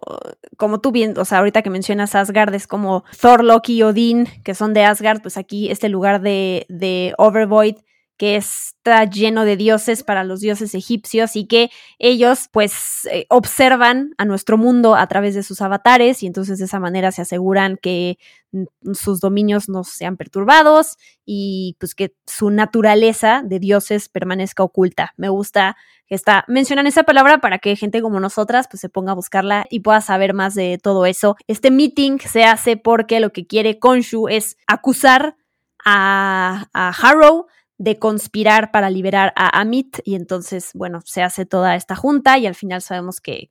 [0.56, 4.30] como tú bien, o sea, ahorita que mencionas Asgard es como Thor, Loki y Odín,
[4.46, 7.80] que son de Asgard, pues aquí este lugar de, de Overvoid
[8.22, 14.14] que está lleno de dioses para los dioses egipcios y que ellos pues eh, observan
[14.20, 17.80] a nuestro mundo a través de sus avatares y entonces de esa manera se aseguran
[17.82, 18.20] que
[18.52, 25.16] mm, sus dominios no sean perturbados y pues que su naturaleza de dioses permanezca oculta.
[25.18, 29.14] Me gusta que está, mencionan esa palabra para que gente como nosotras pues se ponga
[29.14, 31.38] a buscarla y pueda saber más de todo eso.
[31.48, 35.38] Este meeting se hace porque lo que quiere Konshu es acusar
[35.84, 37.48] a, a Harrow
[37.82, 42.46] de conspirar para liberar a Amit y entonces, bueno, se hace toda esta junta y
[42.46, 43.50] al final sabemos que,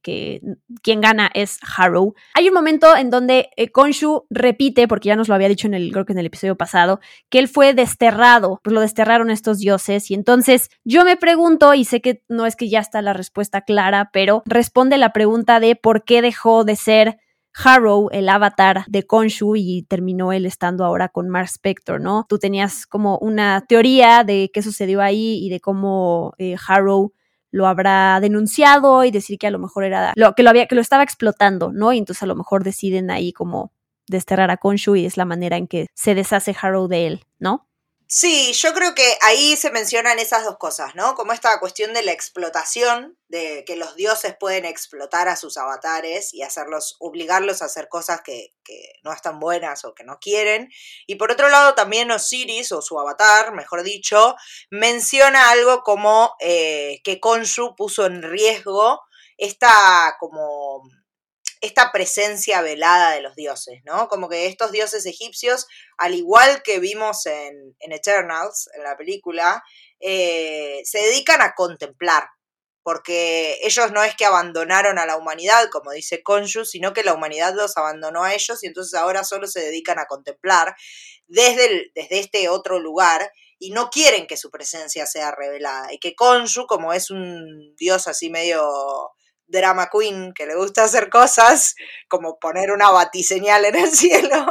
[0.82, 2.14] quien gana es Harrow.
[2.34, 5.74] Hay un momento en donde eh, Konshu repite, porque ya nos lo había dicho en
[5.74, 9.58] el, creo que en el episodio pasado, que él fue desterrado, pues lo desterraron estos
[9.58, 13.12] dioses y entonces yo me pregunto, y sé que no es que ya está la
[13.12, 17.18] respuesta clara, pero responde la pregunta de por qué dejó de ser
[17.62, 22.26] Harrow, el avatar de Konshu, y terminó él estando ahora con Mark Spector, ¿no?
[22.28, 27.12] Tú tenías como una teoría de qué sucedió ahí y de cómo eh, Harrow
[27.50, 30.74] lo habrá denunciado y decir que a lo mejor era lo que lo había que
[30.74, 31.92] lo estaba explotando, ¿no?
[31.92, 33.72] Y entonces a lo mejor deciden ahí como
[34.06, 37.68] desterrar a Konshu y es la manera en que se deshace Harrow de él, ¿no?
[38.12, 41.14] Sí, yo creo que ahí se mencionan esas dos cosas, ¿no?
[41.14, 46.34] Como esta cuestión de la explotación, de que los dioses pueden explotar a sus avatares
[46.34, 48.52] y hacerlos, obligarlos a hacer cosas que,
[49.04, 50.70] no están buenas o que no quieren.
[51.06, 54.34] Y por otro lado, también Osiris, o su avatar, mejor dicho,
[54.70, 59.00] menciona algo como eh, que Konshu puso en riesgo
[59.38, 60.82] esta como
[61.60, 64.08] esta presencia velada de los dioses, ¿no?
[64.08, 65.66] Como que estos dioses egipcios,
[65.98, 69.62] al igual que vimos en, Eternals, en la película,
[70.00, 72.28] eh, se dedican a contemplar,
[72.82, 77.12] porque ellos no es que abandonaron a la humanidad, como dice Konshu, sino que la
[77.12, 80.74] humanidad los abandonó a ellos y entonces ahora solo se dedican a contemplar
[81.26, 85.92] desde, desde este otro lugar y no quieren que su presencia sea revelada.
[85.92, 89.12] Y que Konshu, como es un dios así medio
[89.50, 91.74] drama queen que le gusta hacer cosas
[92.08, 94.46] como poner una batiseñal en el cielo,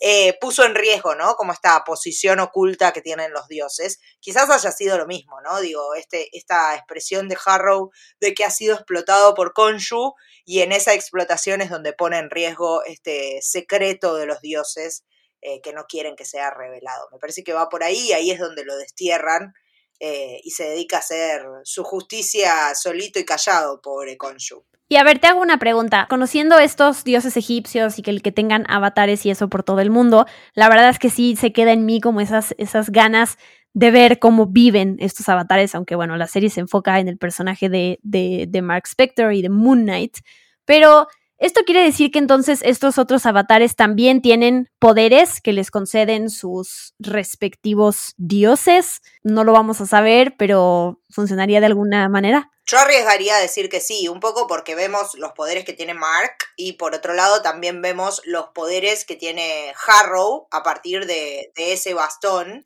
[0.00, 1.34] eh, puso en riesgo, ¿no?
[1.34, 3.98] Como esta posición oculta que tienen los dioses.
[4.20, 5.60] Quizás haya sido lo mismo, ¿no?
[5.60, 10.72] Digo, este, esta expresión de Harrow de que ha sido explotado por Konshu y en
[10.72, 15.04] esa explotación es donde pone en riesgo este secreto de los dioses
[15.42, 17.08] eh, que no quieren que sea revelado.
[17.12, 19.54] Me parece que va por ahí y ahí es donde lo destierran
[20.00, 24.64] eh, y se dedica a hacer su justicia solito y callado, pobre Konshu.
[24.88, 26.06] Y a ver, te hago una pregunta.
[26.08, 30.26] Conociendo estos dioses egipcios y que que tengan avatares y eso por todo el mundo,
[30.54, 33.36] la verdad es que sí se queda en mí como esas, esas ganas
[33.74, 37.68] de ver cómo viven estos avatares, aunque bueno, la serie se enfoca en el personaje
[37.68, 40.18] de, de, de Mark Spector y de Moon Knight.
[40.64, 46.30] Pero esto quiere decir que entonces estos otros avatares también tienen poderes que les conceden
[46.30, 49.02] sus respectivos dioses.
[49.22, 52.50] No lo vamos a saber, pero funcionaría de alguna manera.
[52.64, 56.36] Yo arriesgaría a decir que sí, un poco porque vemos los poderes que tiene Mark
[56.56, 61.94] y por otro lado también vemos los poderes que tiene Harrow a partir de, ese
[61.94, 62.64] bastón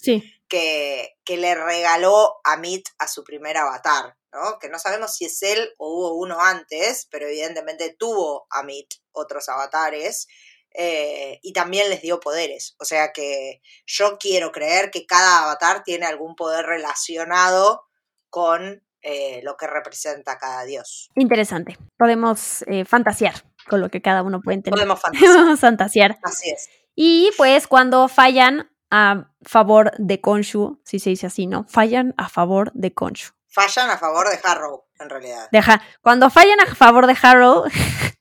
[0.48, 4.16] que, que le regaló a Meet a su primer avatar.
[4.60, 8.94] Que no sabemos si es él o hubo uno antes, pero evidentemente tuvo a Mit
[9.12, 10.28] otros avatares.
[10.72, 12.76] Eh, y también les dio poderes.
[12.78, 17.88] O sea que yo quiero creer que cada avatar tiene algún poder relacionado
[18.28, 21.10] con eh, lo que representa cada dios.
[21.16, 21.76] Interesante.
[21.98, 23.34] Podemos eh, fantasear
[23.68, 24.74] con lo que cada uno puede tener.
[24.78, 25.56] Podemos fantasear.
[25.58, 26.18] fantasear.
[26.22, 26.68] Así es.
[26.94, 31.64] Y pues cuando fallan a favor de Konshu, si se dice así, ¿no?
[31.68, 35.48] Fallan a favor de Konshu fallan a favor de Harrow, en realidad.
[35.52, 37.64] Deja, cuando fallan a favor de Harrow,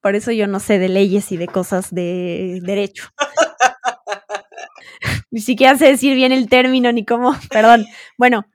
[0.00, 3.08] Por eso yo no sé de leyes y de cosas de derecho.
[5.30, 7.86] ni siquiera sé decir bien el término ni cómo, perdón.
[8.18, 8.46] Bueno,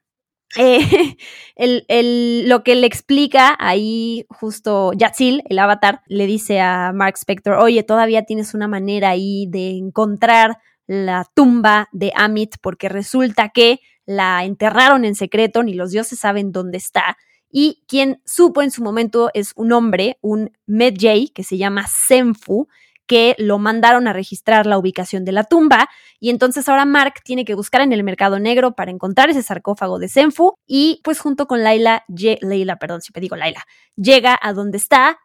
[0.57, 1.15] eh,
[1.55, 7.15] el, el, lo que le explica ahí justo Yatzil, el avatar, le dice a Mark
[7.17, 10.57] Spector, oye, todavía tienes una manera ahí de encontrar
[10.87, 13.79] la tumba de Amit porque resulta que
[14.09, 17.15] la enterraron en secreto, ni los dioses saben dónde está.
[17.51, 22.67] Y quien supo en su momento es un hombre, un Medjay, que se llama Senfu,
[23.05, 27.45] que lo mandaron a registrar la ubicación de la tumba y entonces ahora Mark tiene
[27.45, 31.47] que buscar en el mercado negro para encontrar ese sarcófago de Senfu y pues junto
[31.47, 33.63] con Laila, Leila, perdón, si me digo Laila,
[33.95, 35.19] llega a donde está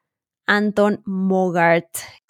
[0.46, 1.88] Anton Mogart.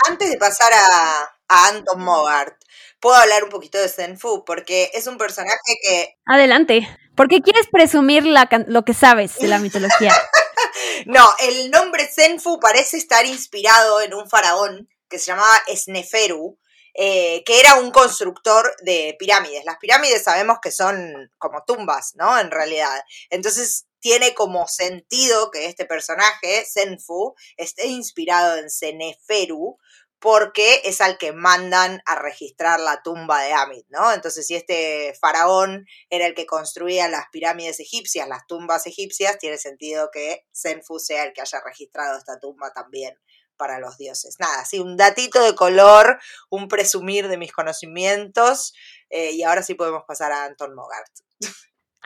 [0.08, 2.56] Antes de pasar a, a Anton Mogart,
[3.00, 6.16] puedo hablar un poquito de Senfu porque es un personaje que...
[6.26, 10.12] Adelante, porque quieres presumir la, lo que sabes de la mitología.
[11.06, 16.58] no, el nombre Senfu parece estar inspirado en un faraón que se llamaba Sneferu,
[16.94, 19.64] eh, que era un constructor de pirámides.
[19.64, 22.38] Las pirámides sabemos que son como tumbas, ¿no?
[22.38, 23.02] En realidad.
[23.30, 29.78] Entonces tiene como sentido que este personaje, Senfu, esté inspirado en Sneferu,
[30.24, 34.10] porque es al que mandan a registrar la tumba de Amit, ¿no?
[34.10, 39.58] Entonces, si este faraón era el que construía las pirámides egipcias, las tumbas egipcias, tiene
[39.58, 43.14] sentido que Senfu sea el que haya registrado esta tumba también
[43.58, 44.36] para los dioses.
[44.40, 48.72] Nada, sí, un datito de color, un presumir de mis conocimientos,
[49.10, 51.12] eh, y ahora sí podemos pasar a Anton Mogart.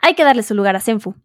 [0.01, 1.15] Hay que darle su lugar a Senfu.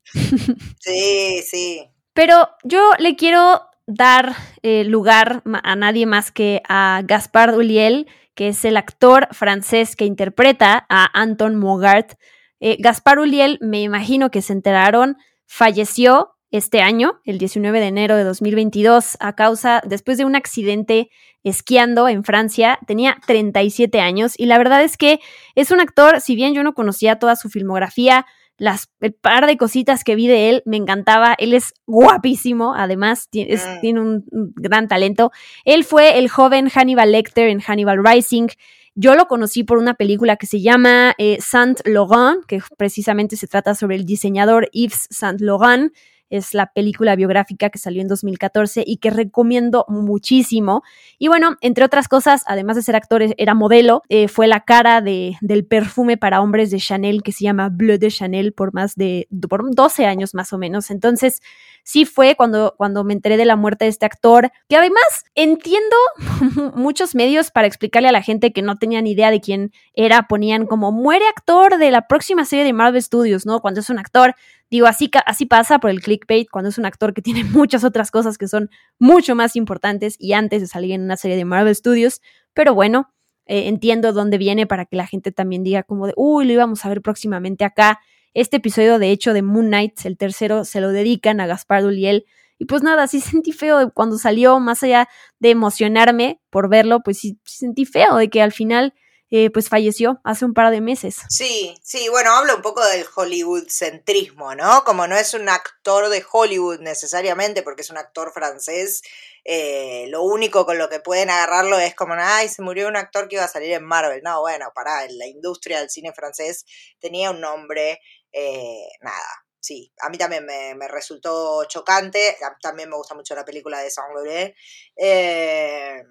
[0.79, 1.91] Sí, sí.
[2.13, 8.49] Pero yo le quiero dar eh, lugar a nadie más que a Gaspard Ulliel, que
[8.49, 12.15] es el actor francés que interpreta a Anton Mogart.
[12.61, 15.17] Eh, Gaspard Ulliel, me imagino que se enteraron,
[15.47, 21.11] falleció este año, el 19 de enero de 2022, a causa, después de un accidente
[21.43, 25.19] esquiando en Francia, tenía 37 años y la verdad es que
[25.57, 28.25] es un actor, si bien yo no conocía toda su filmografía,
[28.57, 33.29] las, el par de cositas que vi de él me encantaba, él es guapísimo, además
[33.29, 33.81] tiene, Mm.
[33.81, 35.33] tiene un, un gran talento.
[35.65, 38.49] Él fue el joven Hannibal Lecter en Hannibal Rising,
[38.97, 43.49] yo lo conocí por una película que se llama eh, Saint Laurent, que precisamente se
[43.49, 45.93] trata sobre el diseñador Yves Saint Laurent.
[46.35, 50.83] Es la película biográfica que salió en 2014 y que recomiendo muchísimo.
[51.19, 54.03] Y bueno, entre otras cosas, además de ser actor, era modelo.
[54.09, 57.99] Eh, fue la cara de, del perfume para hombres de Chanel que se llama Bleu
[57.99, 60.91] de Chanel por más de por 12 años más o menos.
[60.91, 61.41] Entonces,
[61.85, 65.97] sí fue cuando, cuando me enteré de la muerte de este actor, que además entiendo
[66.75, 70.67] muchos medios para explicarle a la gente que no tenían idea de quién era, ponían
[70.67, 73.61] como muere actor de la próxima serie de Marvel Studios, ¿no?
[73.61, 74.35] Cuando es un actor,
[74.71, 78.11] digo, así, así pasa por el clickbait, cuando es un actor que tiene muchas otras
[78.11, 81.75] cosas que son mucho más importantes y antes de salir en una serie de Marvel
[81.75, 82.21] Studios,
[82.53, 83.11] pero bueno.
[83.47, 86.83] Eh, entiendo dónde viene para que la gente también diga como de, uy, lo íbamos
[86.85, 88.01] a ver próximamente acá.
[88.33, 92.25] Este episodio, de hecho, de Moon Knight, el tercero, se lo dedican a Gaspar Uliel.
[92.59, 97.19] Y pues nada, sí sentí feo cuando salió, más allá de emocionarme por verlo, pues
[97.19, 98.95] sí sentí feo de que al final
[99.31, 101.17] eh, pues falleció hace un par de meses.
[101.29, 104.85] Sí, sí, bueno, habla un poco del Hollywood centrismo, ¿no?
[104.85, 109.03] Como no es un actor de Hollywood necesariamente, porque es un actor francés,
[109.45, 113.29] eh, lo único con lo que pueden agarrarlo es como, ay, se murió un actor
[113.29, 114.23] que iba a salir en Marvel.
[114.23, 116.65] No, bueno, pará, la industria del cine francés
[117.01, 118.01] tenía un nombre,
[118.33, 123.81] eh, nada, sí, a mí también me, resultó chocante, también me gusta mucho la película
[123.81, 124.55] de Saint-Laurent.
[124.97, 126.03] Eh,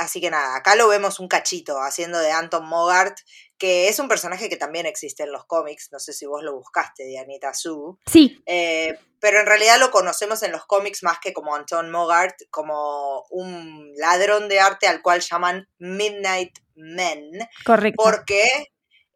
[0.00, 3.18] así que nada, acá lo vemos un cachito haciendo de Anton Mogart,
[3.58, 6.54] que es un personaje que también existe en los cómics, no sé si vos lo
[6.54, 7.98] buscaste, Dianita Su.
[8.06, 8.42] Sí.
[8.46, 13.24] Eh, pero en realidad lo conocemos en los cómics más que como Anton Mogart, como
[13.30, 17.30] un ladrón de arte al cual llaman Midnight Men.
[17.64, 18.02] Correcto.
[18.02, 18.72] Porque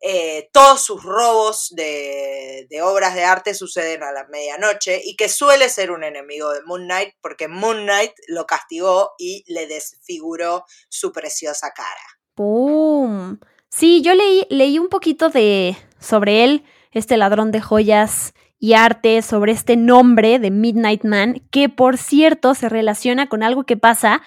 [0.06, 5.70] eh, todos sus robos de, obras de arte suceden a la medianoche y que suele
[5.70, 11.10] ser un enemigo de Moon Knight porque Moon Knight lo castigó y le desfiguró su
[11.10, 12.20] preciosa cara.
[12.34, 13.38] ¡Pum!
[13.70, 19.22] Sí, yo leí, leí un poquito de sobre él, este ladrón de joyas y arte,
[19.22, 24.20] sobre este nombre de Midnight Man, que por cierto se relaciona con algo que pasa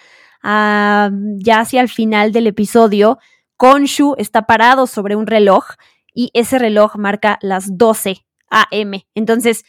[0.44, 3.20] uh, ya hacia el final del episodio.
[3.58, 5.66] Konshu está parado sobre un reloj
[6.14, 9.08] y ese reloj marca las 12 a.m.
[9.16, 9.66] Entonces,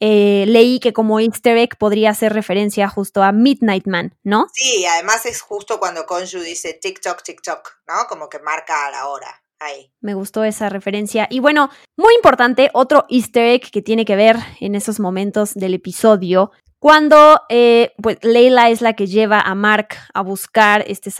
[0.00, 4.46] eh, leí que como easter egg podría hacer referencia justo a Midnight Man, ¿no?
[4.52, 7.94] Sí, además es justo cuando Konshu dice TikTok, TikTok, ¿no?
[8.08, 9.42] Como que marca la hora.
[9.60, 9.92] Ahí.
[10.00, 11.28] Me gustó esa referencia.
[11.30, 15.74] Y bueno, muy importante, otro easter egg que tiene que ver en esos momentos del
[15.74, 16.50] episodio
[16.82, 21.12] cuando eh, pues Leila es la que lleva a Mark a buscar este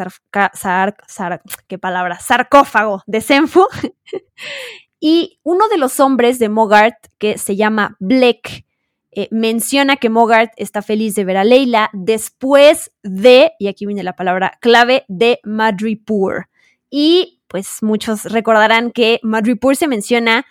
[1.69, 2.19] ¿qué palabra?
[2.19, 3.69] sarcófago de Senfu.
[5.01, 8.65] y uno de los hombres de Mogart, que se llama Black,
[9.13, 14.03] eh, menciona que Mogart está feliz de ver a Leila después de, y aquí viene
[14.03, 16.49] la palabra clave, de Madripur.
[16.91, 20.45] Y pues muchos recordarán que Madripur se menciona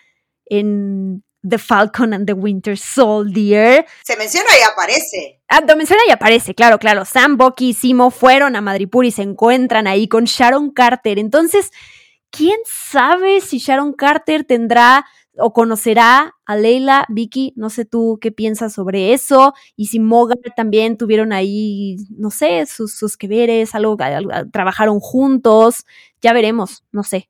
[0.45, 3.85] en The Falcon and the Winter Soldier.
[4.03, 5.41] Se menciona y aparece.
[5.47, 7.05] Ah, lo menciona y aparece, claro, claro.
[7.05, 11.19] Sam, Bucky y Simo fueron a Madripur y se encuentran ahí con Sharon Carter.
[11.19, 11.71] Entonces,
[12.29, 15.05] ¿quién sabe si Sharon Carter tendrá
[15.37, 20.37] o conocerá a Leila, Vicky, no sé tú qué piensas sobre eso, y si Mogar
[20.55, 23.97] también tuvieron ahí, no sé, sus, sus que veres, algo,
[24.51, 25.85] trabajaron juntos,
[26.21, 27.29] ya veremos, no sé.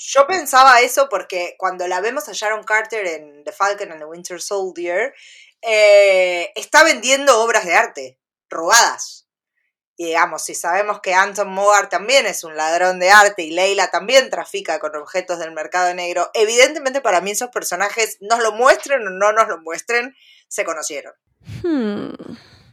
[0.00, 4.06] Yo pensaba eso porque cuando la vemos a Sharon Carter en The Falcon and the
[4.06, 5.12] Winter Soldier,
[5.60, 9.26] eh, está vendiendo obras de arte robadas.
[9.96, 13.90] Y digamos, si sabemos que Anton Mogar también es un ladrón de arte y Leila
[13.90, 19.04] también trafica con objetos del mercado negro, evidentemente para mí esos personajes, nos lo muestren
[19.04, 20.14] o no nos lo muestren,
[20.46, 21.14] se conocieron.
[21.64, 22.12] Hmm.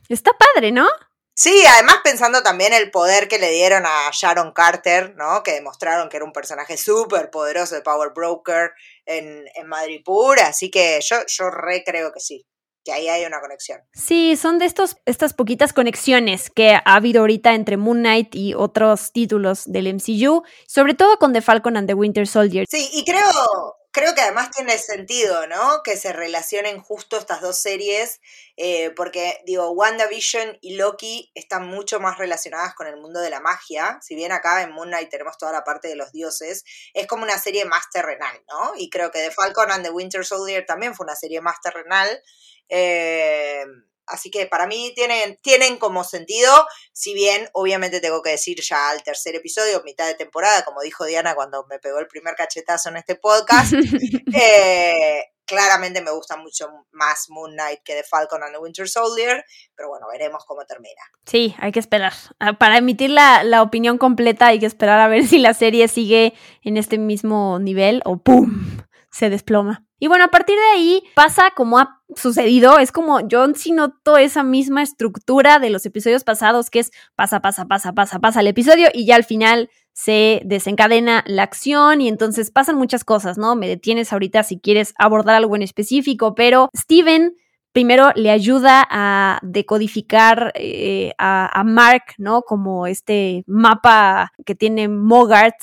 [0.10, 0.88] Está padre, ¿no?
[1.38, 5.43] Sí, además pensando también el poder que le dieron a Sharon Carter, ¿no?
[5.43, 8.71] Que demostraron que era un personaje súper poderoso de Power Broker
[9.06, 12.45] en, en Madrid Pura, así que yo, yo re creo que sí
[12.86, 13.82] que ahí hay una conexión.
[13.93, 18.54] Sí, son de estos, estas poquitas conexiones que ha habido ahorita entre Moon Knight y
[18.54, 22.65] otros títulos del MCU, sobre todo con The Falcon and the Winter Soldier.
[22.69, 23.26] Sí, y creo,
[23.96, 25.82] creo que además tiene sentido, ¿no?
[25.82, 28.20] Que se relacionen justo estas dos series,
[28.58, 33.40] eh, porque digo, WandaVision y Loki están mucho más relacionadas con el mundo de la
[33.40, 37.08] magia, si bien acá en Moon Knight tenemos toda la parte de los dioses, es
[37.08, 38.74] como una serie más terrenal, ¿no?
[38.76, 42.22] Y creo que The Falcon and the Winter Soldier también fue una serie más terrenal.
[42.68, 43.64] Eh,
[44.08, 48.89] así que para mí tienen, tienen como sentido, si bien obviamente tengo que decir ya
[48.89, 52.89] al tercer episodio, mitad de temporada, como dijo Diana cuando me pegó el primer cachetazo
[52.89, 53.74] en este podcast,
[54.34, 59.44] eh, claramente me gusta mucho más Moon Knight que The Falcon and the Winter Soldier,
[59.76, 61.02] pero bueno, veremos cómo termina.
[61.26, 62.13] Sí, hay que esperar.
[62.39, 65.88] Ah, para emitir la, la opinión completa hay que esperar a ver si la serie
[65.88, 68.86] sigue en este mismo nivel o ¡pum!
[69.15, 69.85] se desploma.
[70.00, 74.18] Y bueno, a partir de ahí pasa como ha sucedido, es como yo sí noto
[74.18, 78.48] esa misma estructura de los episodios pasados, que es pasa, pasa, pasa, pasa, pasa el
[78.48, 83.56] episodio y ya al final se desencadena la acción y entonces pasan muchas cosas, ¿no?
[83.56, 87.34] Me detienes ahorita si quieres abordar algo en específico, pero Steven
[87.72, 92.42] primero le ayuda a decodificar eh, a, a, Mark, ¿no?
[92.42, 95.56] Como este mapa que tiene Mogart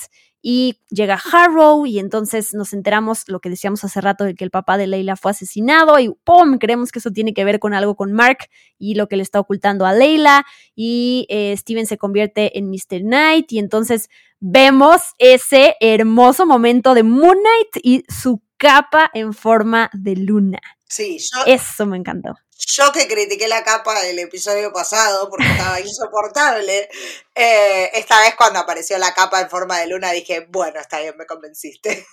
[0.45, 4.51] y llega Harrow y entonces nos enteramos lo que decíamos hace rato de que el
[4.51, 6.57] papá de Leila fue asesinado y ¡pum!
[6.59, 9.39] Creemos que eso tiene que ver con algo con Mark y lo que le está
[9.39, 13.01] ocultando a Leila y eh, Steven se convierte en Mr.
[13.03, 14.09] Knight y entonces
[14.41, 20.59] vemos ese hermoso momento de Moon Knight y su capa en forma de luna.
[20.89, 21.45] Sí, yo...
[21.45, 22.35] Eso me encantó.
[22.67, 26.89] Yo que critiqué la capa del episodio pasado porque estaba insoportable,
[27.35, 31.15] eh, esta vez cuando apareció la capa en forma de luna dije, bueno, está bien,
[31.17, 32.05] me convenciste.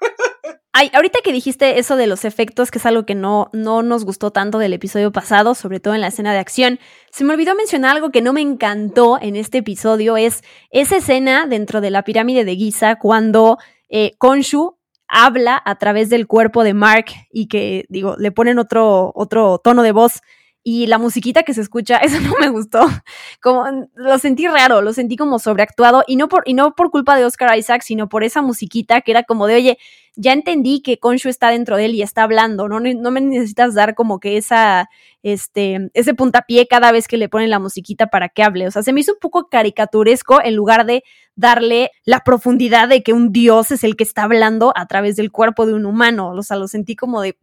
[0.72, 4.04] Ay, ahorita que dijiste eso de los efectos, que es algo que no, no nos
[4.04, 6.78] gustó tanto del episodio pasado, sobre todo en la escena de acción,
[7.10, 11.46] se me olvidó mencionar algo que no me encantó en este episodio, es esa escena
[11.46, 14.77] dentro de la pirámide de Giza cuando eh, Konshu
[15.08, 19.82] habla a través del cuerpo de Mark y que, digo, le ponen otro, otro tono
[19.82, 20.20] de voz
[20.62, 22.80] y la musiquita que se escucha, eso no me gustó.
[23.42, 27.16] Como lo sentí raro, lo sentí como sobreactuado y no por y no por culpa
[27.16, 29.78] de Oscar Isaac, sino por esa musiquita que era como de, "Oye,
[30.20, 33.74] ya entendí que Konshu está dentro de él y está hablando, no no me necesitas
[33.74, 34.88] dar como que esa
[35.22, 38.82] este ese puntapié cada vez que le ponen la musiquita para que hable." O sea,
[38.82, 41.04] se me hizo un poco caricaturesco en lugar de
[41.36, 45.30] darle la profundidad de que un dios es el que está hablando a través del
[45.30, 46.32] cuerpo de un humano.
[46.32, 47.38] O sea, lo sentí como de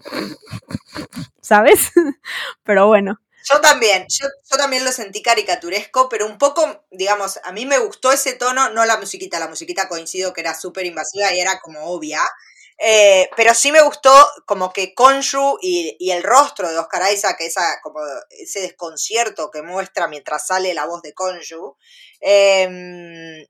[1.42, 1.92] ¿sabes?
[2.64, 3.20] Pero bueno.
[3.48, 8.12] Yo también, yo, también lo sentí caricaturesco, pero un poco, digamos, a mí me gustó
[8.12, 11.80] ese tono, no la musiquita, la musiquita coincido que era súper invasiva y era como
[11.84, 12.22] obvia,
[12.78, 14.12] eh, pero sí me gustó
[14.46, 20.08] como que Konshu y, el rostro de Oscar Isaac, esa, como ese desconcierto que muestra
[20.08, 21.78] mientras sale la voz de Konshu,
[22.22, 23.48] eh,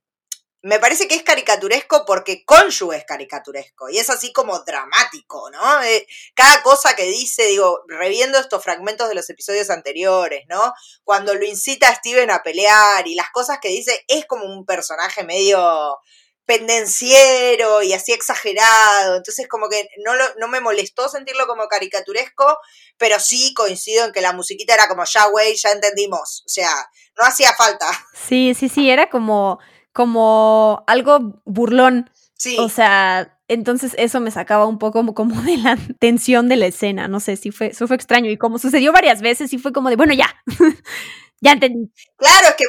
[0.66, 5.84] me parece que es caricaturesco porque Konshu es caricaturesco y es así como dramático, ¿no?
[5.84, 10.74] Eh, cada cosa que dice, digo, reviendo estos fragmentos de los episodios anteriores, ¿no?
[11.04, 14.66] Cuando lo incita a Steven a pelear y las cosas que dice, es como un
[14.66, 16.00] personaje medio
[16.46, 19.18] pendenciero y así exagerado.
[19.18, 22.58] Entonces, como que no, no me molestó sentirlo como caricaturesco,
[22.98, 26.44] pero sí coincido en que la musiquita era como, ya, güey, ya entendimos.
[26.46, 26.72] O sea,
[27.18, 27.88] no hacía falta.
[28.28, 29.60] Sí, sí, sí, era como,
[29.94, 32.12] como algo burlón.
[32.38, 32.58] Sí.
[32.60, 37.08] O sea, entonces eso me sacaba un poco como, de la tensión de la escena.
[37.08, 38.30] No sé, sí fue, eso fue extraño.
[38.30, 40.36] Y como sucedió varias veces, sí fue como de, bueno, ya.
[41.42, 41.92] ya entendí.
[42.18, 42.66] Claro, es que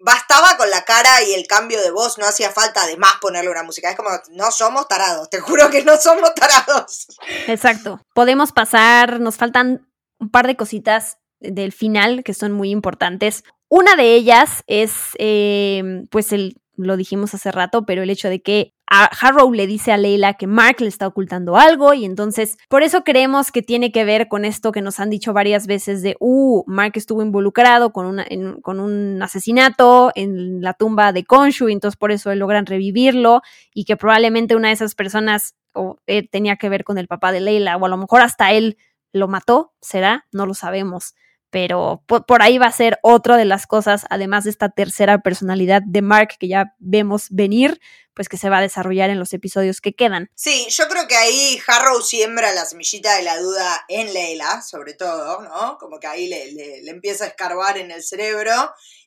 [0.00, 3.62] bastaba con la cara y el cambio de voz, no hacía falta además ponerle una
[3.62, 3.90] música.
[3.90, 7.06] Es como, no somos tarados, te juro que no somos tarados.
[7.46, 8.00] Exacto.
[8.14, 9.86] Podemos pasar, nos faltan
[10.18, 13.44] un par de cositas del final que son muy importantes.
[13.68, 18.42] Una de ellas es, eh, pues, el lo dijimos hace rato, pero el hecho de
[18.42, 22.82] que Harrow le dice a Leila que Mark le está ocultando algo y entonces por
[22.82, 26.16] eso creemos que tiene que ver con esto que nos han dicho varias veces de,
[26.18, 28.26] uh, Mark estuvo involucrado con, una,
[28.62, 33.84] con un asesinato en la tumba de Konshu y entonces por eso logran revivirlo y
[33.84, 35.54] que probablemente una de esas personas
[36.08, 38.76] eh, tenía que ver con el papá de Leila o a lo mejor hasta él
[39.12, 41.14] lo mató, será, no lo sabemos
[41.50, 45.82] pero por, ahí va a ser otra de las cosas, además de esta tercera personalidad
[45.84, 47.80] de Mark que ya vemos venir,
[48.14, 50.30] pues que se va a desarrollar en los episodios que quedan.
[50.34, 54.94] Sí, yo creo que ahí Harrow siembra la semillita de la duda en Leila, sobre
[54.94, 55.78] todo, ¿no?
[55.78, 58.52] Como que ahí le, le, le empieza a escarbar en el cerebro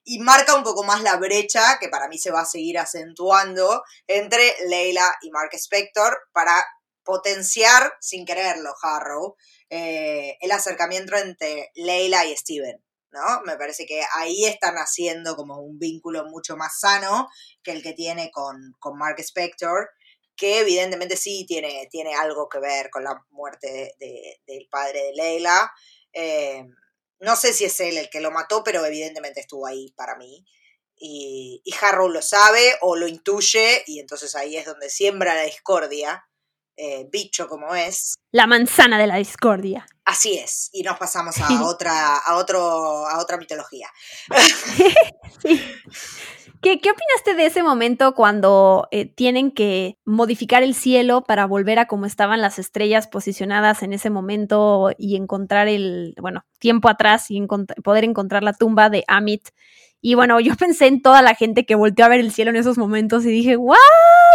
[0.04, 3.84] y marca un poco más la brecha, que para mí se va a seguir acentuando,
[4.08, 6.66] entre Leila y Mark Spector para
[7.04, 9.36] potenciar, sin quererlo, Harrow,
[9.70, 12.84] eh, el acercamiento entre Leila y Steven.
[13.12, 13.42] ¿no?
[13.46, 17.30] Me parece que ahí están haciendo como un vínculo mucho más sano
[17.64, 19.90] que el que tiene con, con Mark Spector,
[20.36, 25.72] que evidentemente sí tiene, tiene algo que ver con la muerte del padre de Leila.
[26.12, 26.66] Eh,
[27.20, 30.44] no sé si es él el que lo mató, pero evidentemente estuvo ahí para mí.
[30.96, 35.44] Y, y Harrow lo sabe o lo intuye, y entonces ahí es donde siembra la
[35.44, 36.26] discordia
[36.76, 38.16] eh, bicho como es.
[38.32, 39.86] La manzana de la discordia.
[40.06, 43.88] Así es, y nos pasamos a otra, a otro, a otra mitología.
[46.62, 51.78] ¿Qué, ¿Qué, opinaste de ese momento cuando eh, tienen que modificar el cielo para volver
[51.80, 57.30] a como estaban las estrellas posicionadas en ese momento y encontrar el, bueno, tiempo atrás
[57.30, 57.46] y
[57.84, 59.50] poder encontrar la tumba de Amit?
[60.06, 62.58] Y bueno, yo pensé en toda la gente que volteó a ver el cielo en
[62.58, 63.80] esos momentos y dije, ¿what?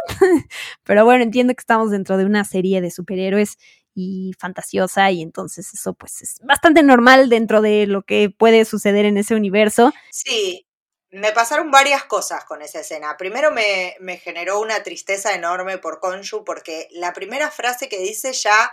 [0.82, 3.58] Pero bueno, entiendo que estamos dentro de una serie de superhéroes
[3.94, 9.04] y fantasiosa y entonces eso pues es bastante normal dentro de lo que puede suceder
[9.04, 9.92] en ese universo.
[10.10, 10.66] Sí,
[11.10, 13.16] me pasaron varias cosas con esa escena.
[13.18, 18.32] Primero me, me generó una tristeza enorme por Konshu porque la primera frase que dice
[18.32, 18.72] ya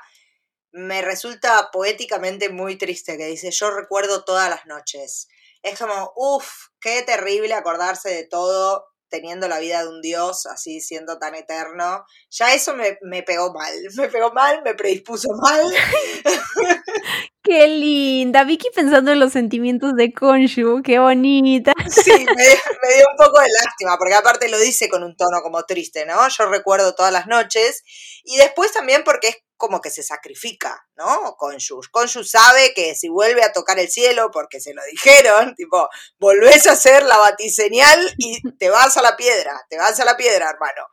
[0.71, 5.27] me resulta poéticamente muy triste, que dice, yo recuerdo todas las noches
[5.65, 10.81] es como, uff, qué terrible acordarse de todo teniendo la vida de un dios, así
[10.81, 12.05] siendo tan eterno.
[12.29, 15.61] Ya eso me, me pegó mal, me pegó mal, me predispuso mal.
[17.43, 21.73] Qué linda, Vicky pensando en los sentimientos de Konshu, qué bonita.
[21.91, 25.43] Sí, me, me, dio un poco de lástima, porque aparte lo dice con un tono
[25.43, 26.27] como triste, ¿no?
[26.27, 27.83] Yo recuerdo todas las noches.
[28.23, 31.35] Y después también porque es como que se sacrifica, ¿no?
[31.37, 31.81] Konshu.
[31.91, 35.89] Konshu sabe que si vuelve a tocar el cielo, porque se lo dijeron, tipo,
[36.19, 40.17] volvés a hacer la batiseñal y te vas a la piedra, te vas a la
[40.17, 40.87] piedra, hermano.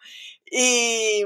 [0.45, 1.25] Y,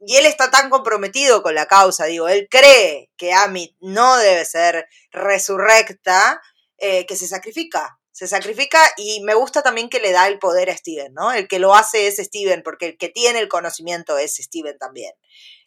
[0.00, 4.44] y él está tan comprometido con la causa, digo, él cree que Amit no debe
[4.44, 6.40] ser resurrecta,
[6.78, 10.70] eh, que se sacrifica, se sacrifica y me gusta también que le da el poder
[10.70, 11.32] a Steven, ¿no?
[11.32, 15.12] El que lo hace es Steven, porque el que tiene el conocimiento es Steven también.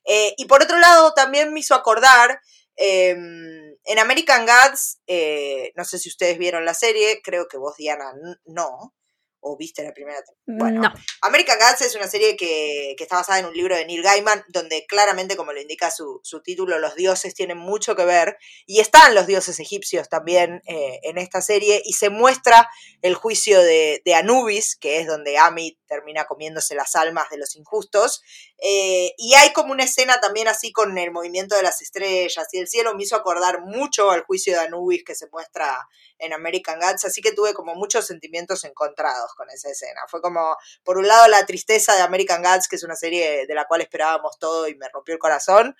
[0.05, 2.39] Eh, y por otro lado, también me hizo acordar,
[2.75, 7.75] em, en American Gods, eh, no sé si ustedes vieron la serie, creo que vos,
[7.77, 8.13] Diana,
[8.45, 8.93] no,
[9.41, 13.53] o viste la primera Bueno, American Gods es una serie que, está basada en un
[13.53, 17.95] libro de Neil Gaiman, donde claramente, como lo indica su, título, los dioses tienen mucho
[17.95, 18.37] que ver,
[18.67, 22.69] y están los dioses egipcios también eh, en esta serie, y se muestra
[23.01, 28.21] el juicio de, Anubis, que es donde Amit termina comiéndose las almas de los injustos,
[28.63, 32.59] eh, y hay como una escena también así con el movimiento de las estrellas y
[32.59, 35.87] el cielo, me hizo acordar mucho al juicio de Anubis que se muestra
[36.19, 40.01] en American Gods, así que tuve como muchos sentimientos encontrados con esa escena.
[40.07, 43.55] Fue como, por un lado, la tristeza de American Gods, que es una serie de
[43.55, 45.75] la cual esperábamos todo y me rompió el corazón.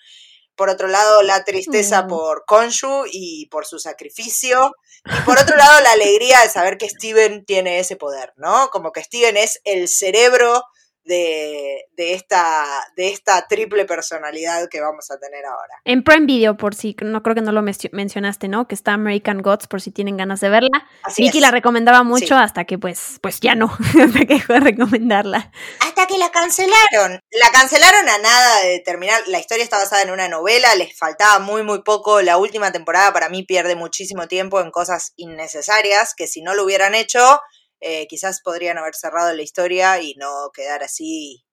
[0.56, 2.08] Por otro lado, la tristeza mm.
[2.08, 4.76] por Konshu y por su sacrificio.
[5.06, 8.70] Y por otro lado, la alegría de saber que Steven tiene ese poder, ¿no?
[8.70, 10.64] Como que Steven es el cerebro
[11.04, 15.82] de, de, esta, de esta triple personalidad que vamos a tener ahora.
[15.86, 18.68] En Prime Video, por si no creo que no lo mencionaste, ¿no?
[18.68, 20.88] Que está American Gods, por si tienen ganas de verla.
[21.04, 23.66] Así Vicky la recomendaba mucho hasta que pues, pues ya no,
[24.04, 25.52] hasta que dejó de recomendarla.
[25.80, 27.20] Hasta que la cancelaron.
[27.32, 29.22] La cancelaron a nada de terminar.
[29.28, 32.22] La historia está basada en una novela, les faltaba muy, muy poco.
[32.22, 36.64] La última temporada para mí pierde muchísimo tiempo en cosas innecesarias que si no lo
[36.64, 37.40] hubieran hecho
[37.82, 41.44] eh, quizás podrían haber cerrado la historia y no quedar así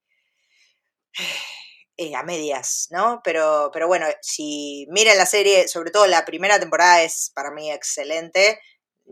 [1.97, 3.21] eh, a medias, ¿no?
[3.23, 7.71] Pero, pero bueno, si miren la serie, sobre todo la primera temporada es para mí
[7.71, 8.59] excelente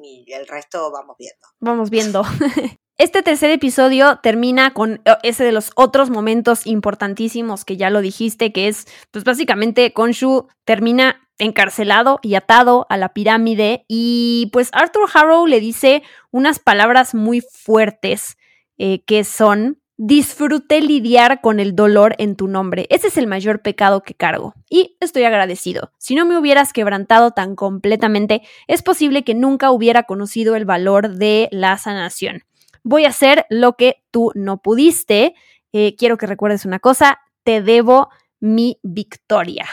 [0.01, 1.47] y el resto vamos viendo.
[1.59, 2.23] Vamos viendo.
[2.99, 8.01] Este tercer episodio termina con eh, ese de los otros momentos importantísimos que ya lo
[8.01, 14.69] dijiste, que es, pues básicamente Konshu termina encarcelado y atado a la pirámide y pues
[14.73, 18.37] Arthur Harrow le dice unas palabras muy fuertes
[18.77, 22.85] eh, que son disfruté lidiar con el dolor en tu nombre.
[22.91, 24.53] Ese es el mayor pecado que cargo.
[24.69, 25.91] Y estoy agradecido.
[25.97, 31.15] Si no me hubieras quebrantado tan completamente, es posible que nunca hubiera conocido el valor
[31.15, 32.43] de la sanación
[32.87, 35.35] voy a hacer lo que tú no pudiste.
[35.73, 38.09] Eh, quiero que recuerdes una cosa, te debo
[38.39, 39.65] mi victoria.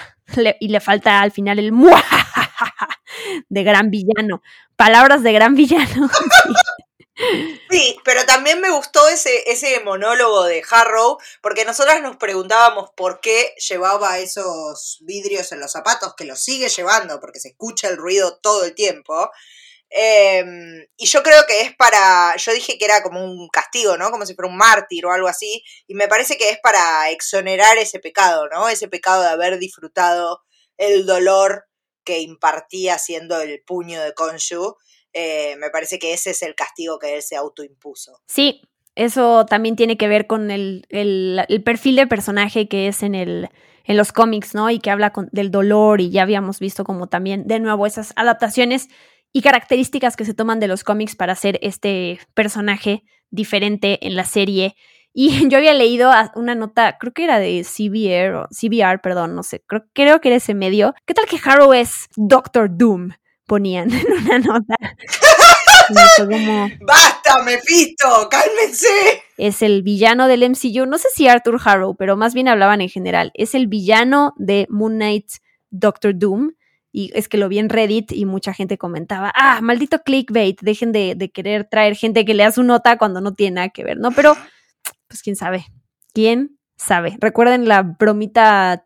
[0.61, 1.73] Y le falta al final el
[3.49, 4.43] de gran villano.
[4.77, 6.09] Palabras de gran villano.
[7.71, 13.21] Sí, pero también me gustó ese, ese monólogo de Harrow, porque nosotras nos preguntábamos por
[13.21, 17.99] qué llevaba esos vidrios en los zapatos, que los sigue llevando, porque se escucha el
[17.99, 19.31] ruido todo el tiempo.
[19.97, 24.11] Em, y yo creo que es para, yo dije que era como un castigo, ¿no?
[24.11, 27.79] Como si fuera un mártir o algo así, y me parece que es para exonerar
[27.79, 28.69] ese pecado, ¿no?
[28.69, 30.43] Ese pecado de haber disfrutado
[30.79, 31.67] el dolor
[32.03, 34.75] que impartía siendo el puño de Konshu.
[35.13, 38.21] Eh, me parece que ese es el castigo que él se autoimpuso.
[38.27, 38.63] Sí,
[38.97, 40.85] eso también tiene que ver con el,
[41.65, 43.49] perfil de personaje que es en el
[43.87, 44.71] en los cómics, ¿no?
[44.71, 48.89] Y que habla del dolor y ya habíamos visto como también de nuevo esas adaptaciones
[49.35, 54.25] y características que se toman de los cómics para hacer este personaje diferente en la
[54.25, 54.77] serie.
[55.13, 59.43] Y yo había leído una nota, creo que era de CBR, o CBR, perdón, no
[59.43, 60.95] sé, creo, creo que era ese medio.
[61.05, 63.11] ¿Qué tal que Harrow es Doctor Doom?
[63.47, 64.77] Ponían en una nota.
[66.17, 68.29] como, ¡Basta, Mephisto!
[68.31, 68.87] ¡Cálmense!
[69.37, 70.87] Es el villano del MCU.
[70.87, 73.33] No sé si Arthur Harrow, pero más bien hablaban en general.
[73.35, 75.27] Es el villano de Moon Knight
[75.71, 76.53] Doctor Doom
[76.97, 80.93] y es que lo vi en Reddit y mucha gente comentaba, ah, maldito clickbait, dejen
[80.93, 83.99] de, de querer traer gente que lea su nota cuando no tiene nada que ver,
[83.99, 84.13] ¿no?
[84.13, 84.37] Pero,
[85.09, 85.67] pues quién sabe,
[86.13, 87.17] quién sabe.
[87.19, 88.85] Recuerden la bromita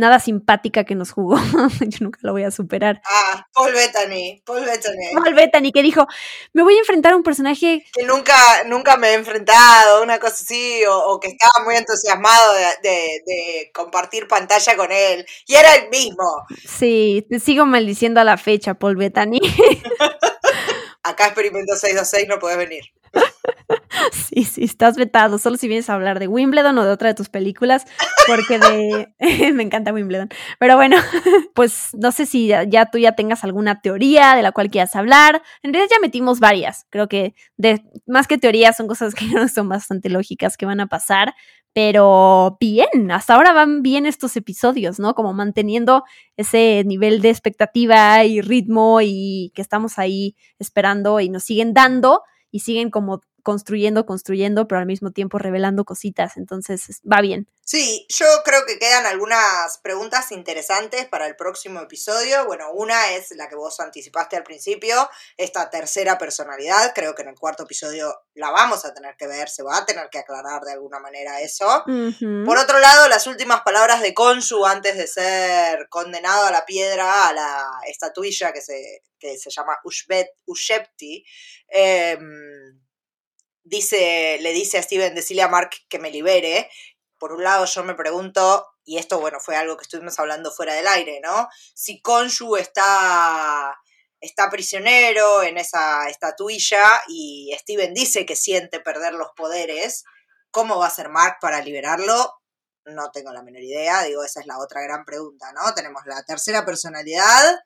[0.00, 1.36] nada simpática que nos jugó.
[1.80, 3.00] Yo nunca lo voy a superar.
[3.04, 5.14] Ah, Paul Bettany, Paul Bettany.
[5.14, 6.06] Paul Bettany que dijo,
[6.52, 8.34] me voy a enfrentar a un personaje que nunca,
[8.66, 14.76] nunca me he enfrentado, una cosa así, o, que estaba muy entusiasmado de, compartir pantalla
[14.76, 15.24] con él.
[15.46, 16.24] Y era el mismo.
[16.66, 19.40] Sí, te sigo maldiciendo a la fecha, Paul Bettany.
[21.02, 22.84] Acá Experimento 626 no puedes venir.
[24.12, 27.14] Sí, sí, estás vetado, solo si vienes a hablar de Wimbledon o de otra de
[27.14, 27.84] tus películas,
[28.26, 29.14] porque de...
[29.52, 30.28] me encanta Wimbledon.
[30.58, 30.96] Pero bueno,
[31.54, 35.42] pues no sé si ya, tú ya tengas alguna teoría de la cual quieras hablar.
[35.62, 37.34] En realidad ya metimos varias, creo que
[38.06, 41.34] más que teorías son cosas que no son bastante lógicas que van a pasar,
[41.72, 45.14] pero bien, hasta ahora van bien estos episodios, ¿no?
[45.14, 46.04] Como manteniendo
[46.36, 52.22] ese nivel de expectativa y ritmo y que estamos ahí esperando y nos siguen dando
[52.50, 57.48] y siguen como construyendo, construyendo, pero al mismo tiempo revelando cositas, entonces va bien.
[57.70, 62.44] Sí, yo creo que quedan algunas preguntas interesantes para el próximo episodio.
[62.44, 67.28] Bueno, una es la que vos anticipaste al principio, esta tercera personalidad, creo que en
[67.28, 70.62] el cuarto episodio la vamos a tener que ver, se va a tener que aclarar
[70.62, 71.84] de alguna manera eso.
[71.86, 77.28] Por otro lado, las últimas palabras de Konsu antes de ser condenado a la piedra,
[77.28, 81.24] a la estatuilla que se, que se llama Ushbet, Ushepti,
[81.68, 82.18] eh,
[83.70, 86.68] dice, le dice a Steven, decirle a Mark que me libere.
[87.18, 90.74] Por un lado, yo me pregunto, y esto, bueno, fue algo que estuvimos hablando fuera
[90.74, 91.48] del aire, ¿no?
[91.74, 93.78] Si Konshu está,
[94.20, 100.04] está prisionero en esa estatuilla y Steven dice que siente perder los poderes,
[100.50, 102.34] ¿cómo va a ser Mark para liberarlo?
[102.86, 105.72] No tengo la menor idea, digo, esa es la otra gran pregunta, ¿no?
[105.74, 107.60] Tenemos la tercera personalidad,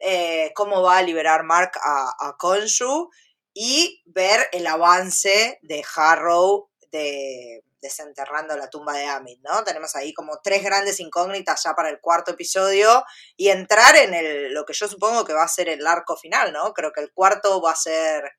[0.00, 3.08] eh, ¿cómo va a liberar Mark a, a Konshu?
[3.54, 9.64] Y ver el avance de Harrow de desenterrando la tumba de Amit, ¿no?
[9.64, 13.04] Tenemos ahí como tres grandes incógnitas ya para el cuarto episodio
[13.36, 16.52] y entrar en el, lo que yo supongo que va a ser el arco final,
[16.52, 16.72] ¿no?
[16.74, 18.32] Creo que el cuarto va a ser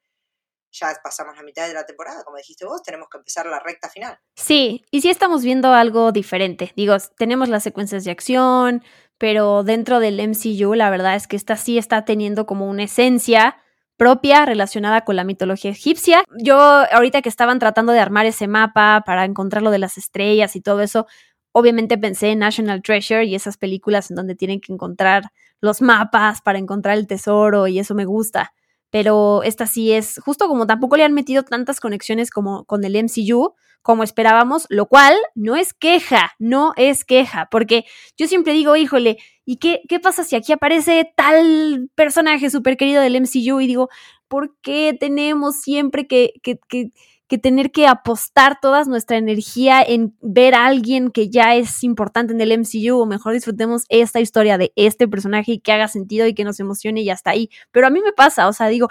[0.74, 3.89] ya pasamos la mitad de la temporada, como dijiste vos, tenemos que empezar la recta
[3.89, 4.18] final.
[4.36, 6.72] Sí, y sí estamos viendo algo diferente.
[6.78, 8.82] Digo, tenemos las secuencias de acción,
[9.18, 13.62] pero dentro del MCU la verdad es que esta sí está teniendo como una esencia
[14.02, 16.24] propia relacionada con la mitología egipcia.
[16.36, 20.56] Yo ahorita que estaban tratando de armar ese mapa para encontrar lo de las estrellas
[20.56, 21.06] y todo eso,
[21.52, 25.26] obviamente pensé en National Treasure y esas películas en donde tienen que encontrar
[25.60, 28.56] los mapas para encontrar el tesoro y eso me gusta.
[28.92, 32.96] Pero esta sí es, justo como tampoco le han metido tantas conexiones como con el
[32.96, 37.86] MCU, como esperábamos, lo cual no es queja, no es queja, porque
[38.18, 43.02] yo siempre digo, híjole, ¿y qué, qué pasa si aquí aparece tal personaje súper querido
[43.02, 43.60] del MCU?
[43.60, 43.89] Y digo,
[44.28, 46.92] ¿por qué tenemos siempre que, que, que
[47.32, 52.34] que tener que apostar toda nuestra energía en ver a alguien que ya es importante
[52.34, 56.28] en el MCU, o mejor disfrutemos esta historia de este personaje y que haga sentido
[56.28, 57.50] y que nos emocione y hasta ahí.
[57.72, 58.90] Pero a mí me pasa, o sea, digo,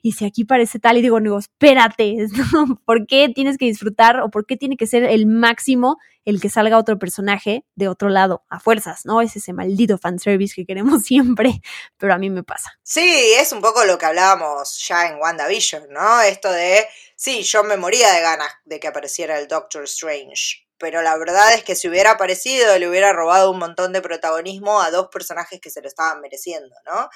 [0.00, 2.28] y si aquí parece tal, y digo, no, espérate,
[2.86, 6.48] ¿por qué tienes que disfrutar o por qué tiene que ser el máximo el que
[6.48, 9.20] salga otro personaje de otro lado, a fuerzas, ¿no?
[9.20, 11.60] Es ese maldito fanservice que queremos siempre,
[11.96, 12.72] pero a mí me pasa.
[12.82, 16.20] Sí, es un poco lo que hablábamos ya en WandaVision, ¿no?
[16.22, 21.02] Esto de, sí, yo me moría de ganas de que apareciera el Doctor Strange, pero
[21.02, 24.90] la verdad es que si hubiera aparecido le hubiera robado un montón de protagonismo a
[24.90, 27.08] dos personajes que se lo estaban mereciendo, ¿no?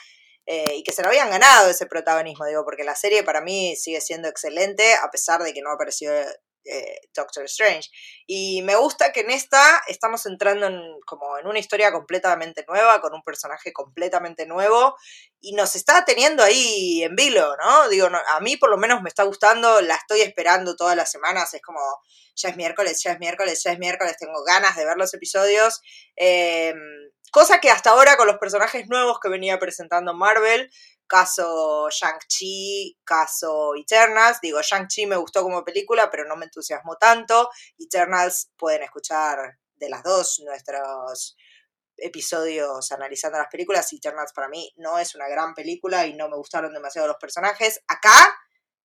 [0.49, 3.75] Eh, y que se lo habían ganado ese protagonismo, digo, porque la serie para mí
[3.75, 6.13] sigue siendo excelente, a pesar de que no apareció
[6.69, 7.91] eh, Doctor Strange.
[8.27, 13.01] Y me gusta que en esta estamos entrando en, como en una historia completamente nueva,
[13.01, 14.97] con un personaje completamente nuevo,
[15.41, 17.89] y nos está teniendo ahí en vilo, ¿no?
[17.89, 21.55] Digo, a mí por lo menos me está gustando, la estoy esperando todas las semanas,
[21.55, 21.81] es como,
[22.35, 25.81] ya es miércoles, ya es miércoles, ya es miércoles, tengo ganas de ver los episodios.
[26.17, 26.77] Em,
[27.31, 30.71] cosa que hasta ahora con los personajes nuevos que venía presentando Marvel,
[31.07, 34.41] caso Shang-Chi, caso Eternals.
[34.41, 37.51] Digo, Shang-Chi me gustó como película, pero no me entusiasmó tanto.
[37.79, 41.37] Eternals pueden escuchar de las dos nuestros
[41.97, 43.93] episodios analizando las películas.
[43.93, 47.83] Eternals para mí no es una gran película y no me gustaron demasiado los personajes.
[47.87, 48.37] Acá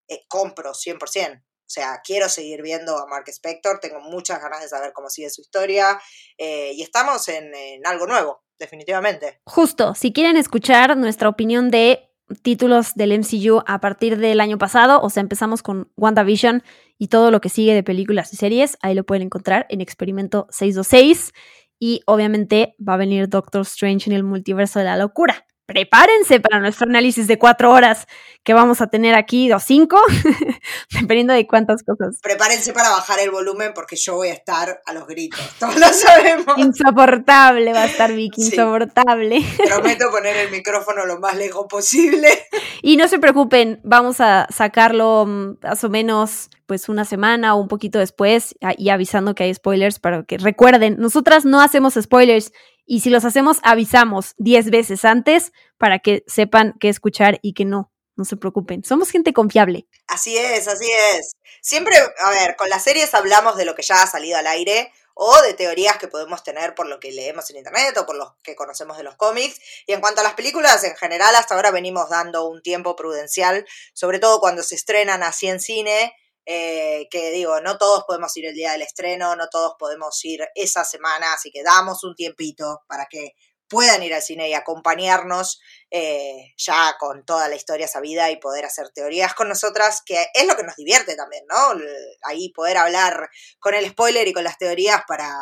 [0.08, 1.44] eh, compro 100%.
[1.72, 5.30] O sea, quiero seguir viendo a Mark Spector, tengo muchas ganas de saber cómo sigue
[5.30, 6.02] su historia
[6.38, 9.40] eh, y estamos en, en algo nuevo, definitivamente.
[9.46, 12.11] Justo, si quieren escuchar nuestra opinión de
[12.42, 16.64] títulos del MCU a partir del año pasado, o sea, empezamos con WandaVision
[16.98, 20.48] y todo lo que sigue de películas y series, ahí lo pueden encontrar en Experimento
[20.50, 21.34] 626
[21.80, 26.60] y obviamente va a venir Doctor Strange en el multiverso de la locura prepárense para
[26.60, 28.06] nuestro análisis de cuatro horas
[28.44, 30.02] que vamos a tener aquí, o cinco,
[30.92, 32.20] dependiendo de cuántas cosas.
[32.22, 35.88] Prepárense para bajar el volumen porque yo voy a estar a los gritos, todos lo
[35.88, 36.58] sabemos.
[36.58, 39.46] Insoportable va a estar Vicky, insoportable.
[39.66, 42.28] Prometo poner el micrófono lo más lejos posible.
[42.84, 47.62] Y no se preocupen, vamos a sacarlo mm, más o menos pues una semana o
[47.62, 52.54] un poquito después y avisando que hay spoilers para que recuerden, nosotras no hacemos spoilers
[52.86, 57.66] y si los hacemos, avisamos 10 veces antes para que sepan qué escuchar y que
[57.66, 57.92] no.
[58.18, 59.88] No se preocupen, somos gente confiable.
[60.06, 61.32] Así es, así es.
[61.62, 64.92] Siempre, a ver, con las series hablamos de lo que ya ha salido al aire
[65.14, 68.38] o de teorías que podemos tener por lo que leemos en internet o por lo
[68.44, 69.60] que conocemos de los cómics.
[69.88, 73.66] Y en cuanto a las películas, en general, hasta ahora venimos dando un tiempo prudencial,
[73.94, 76.14] sobre todo cuando se estrenan así en cine,
[76.54, 80.42] eh, que digo, no todos podemos ir el día del estreno, no todos podemos ir
[80.54, 83.36] esa semana, así que damos un tiempito para que
[83.70, 88.66] puedan ir al cine y acompañarnos eh, ya con toda la historia sabida y poder
[88.66, 91.82] hacer teorías con nosotras, que es lo que nos divierte también, ¿no?
[92.24, 93.30] Ahí poder hablar
[93.60, 95.34] con el spoiler y con las teorías para,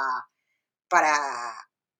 [0.87, 1.17] para,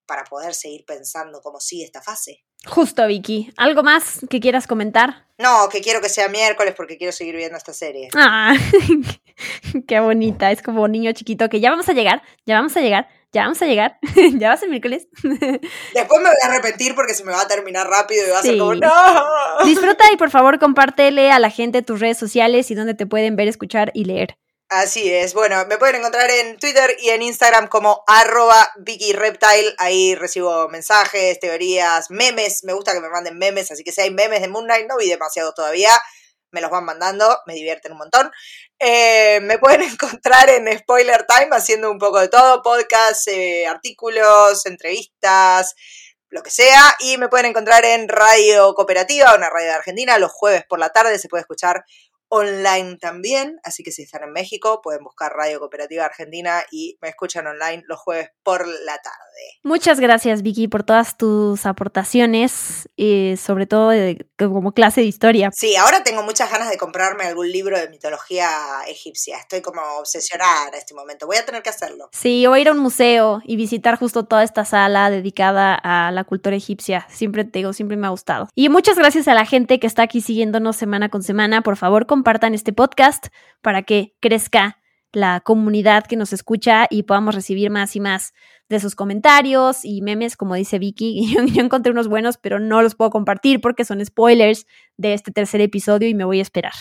[0.10, 2.44] para poder seguir pensando cómo sigue esta fase.
[2.66, 3.54] Justo, Vicky.
[3.56, 5.28] ¿Algo más que quieras comentar?
[5.38, 8.10] No, que quiero que sea miércoles porque quiero seguir viendo esta serie.
[8.16, 8.54] Ah,
[9.88, 10.52] qué bonita.
[10.52, 13.44] Es como un niño chiquito que ya vamos a llegar, ya vamos a llegar, ya
[13.44, 14.00] vamos a llegar,
[14.34, 15.08] ya va a ser miércoles.
[15.22, 18.42] Después me voy a arrepentir porque se me va a terminar rápido y va a
[18.42, 19.66] ser como, ¡no!
[19.66, 23.36] Disfruta y por favor compártele a la gente tus redes sociales y donde te pueden
[23.36, 24.38] ver, escuchar y leer.
[24.72, 25.34] Así es.
[25.34, 29.74] Bueno, me pueden encontrar en Twitter y en Instagram como arroba Reptile.
[29.80, 32.64] Ahí recibo mensajes, teorías, memes.
[32.64, 34.98] Me gusta que me manden memes, así que si hay memes de Moon Knight, no
[34.98, 35.90] vi demasiado todavía.
[36.52, 38.32] Me los van mandando, me divierten un montón.
[38.78, 44.68] Eh, me pueden encontrar en Spoiler Time haciendo un poco de todo, podcasts, eh, artículos,
[44.68, 45.74] entrevistas,
[46.30, 46.96] lo que sea.
[47.00, 50.90] Y me pueden encontrar en Radio Cooperativa, una radio de Argentina, los jueves por la
[50.90, 51.84] tarde se puede escuchar
[52.30, 57.10] online también, así que si están en México pueden buscar Radio Cooperativa Argentina y me
[57.10, 59.18] escuchan online los jueves por la tarde.
[59.64, 63.92] Muchas gracias Vicky por todas tus aportaciones, y sobre todo
[64.38, 65.50] como clase de historia.
[65.54, 68.50] Sí, ahora tengo muchas ganas de comprarme algún libro de mitología
[68.88, 72.10] egipcia, estoy como obsesionada en este momento, voy a tener que hacerlo.
[72.12, 76.24] Sí, o ir a un museo y visitar justo toda esta sala dedicada a la
[76.24, 78.50] cultura egipcia, siempre te digo, siempre me ha gustado.
[78.56, 82.06] Y muchas gracias a la gente que está aquí siguiéndonos semana con semana, por favor,
[82.20, 83.28] compartan este podcast
[83.62, 84.78] para que crezca
[85.14, 88.34] la comunidad que nos escucha y podamos recibir más y más
[88.68, 91.34] de sus comentarios y memes, como dice Vicky.
[91.34, 94.68] Yo, yo, encontré unos buenos, pero no los puedo compartir porque son spoilers
[94.98, 96.74] de este tercer episodio y me voy a esperar.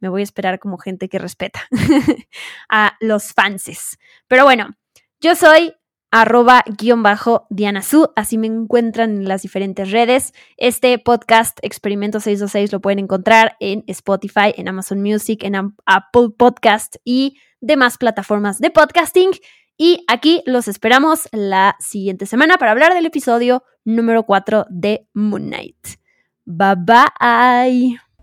[0.00, 1.62] Me voy a esperar como gente que respeta
[2.68, 3.98] a los fanses.
[4.28, 4.76] Pero bueno,
[5.22, 5.72] yo soy
[6.14, 10.32] arroba guion bajo Diana Su, así me encuentran en las diferentes redes.
[10.56, 16.94] Este podcast Experimento 626 lo pueden encontrar en Spotify, en Amazon Music, en Apple Podcast
[17.04, 19.32] y demás plataformas de podcasting.
[19.76, 25.48] Y aquí los esperamos la siguiente semana para hablar del episodio número 4 de Moon
[25.48, 25.84] Knight.
[26.44, 28.13] Bye bye.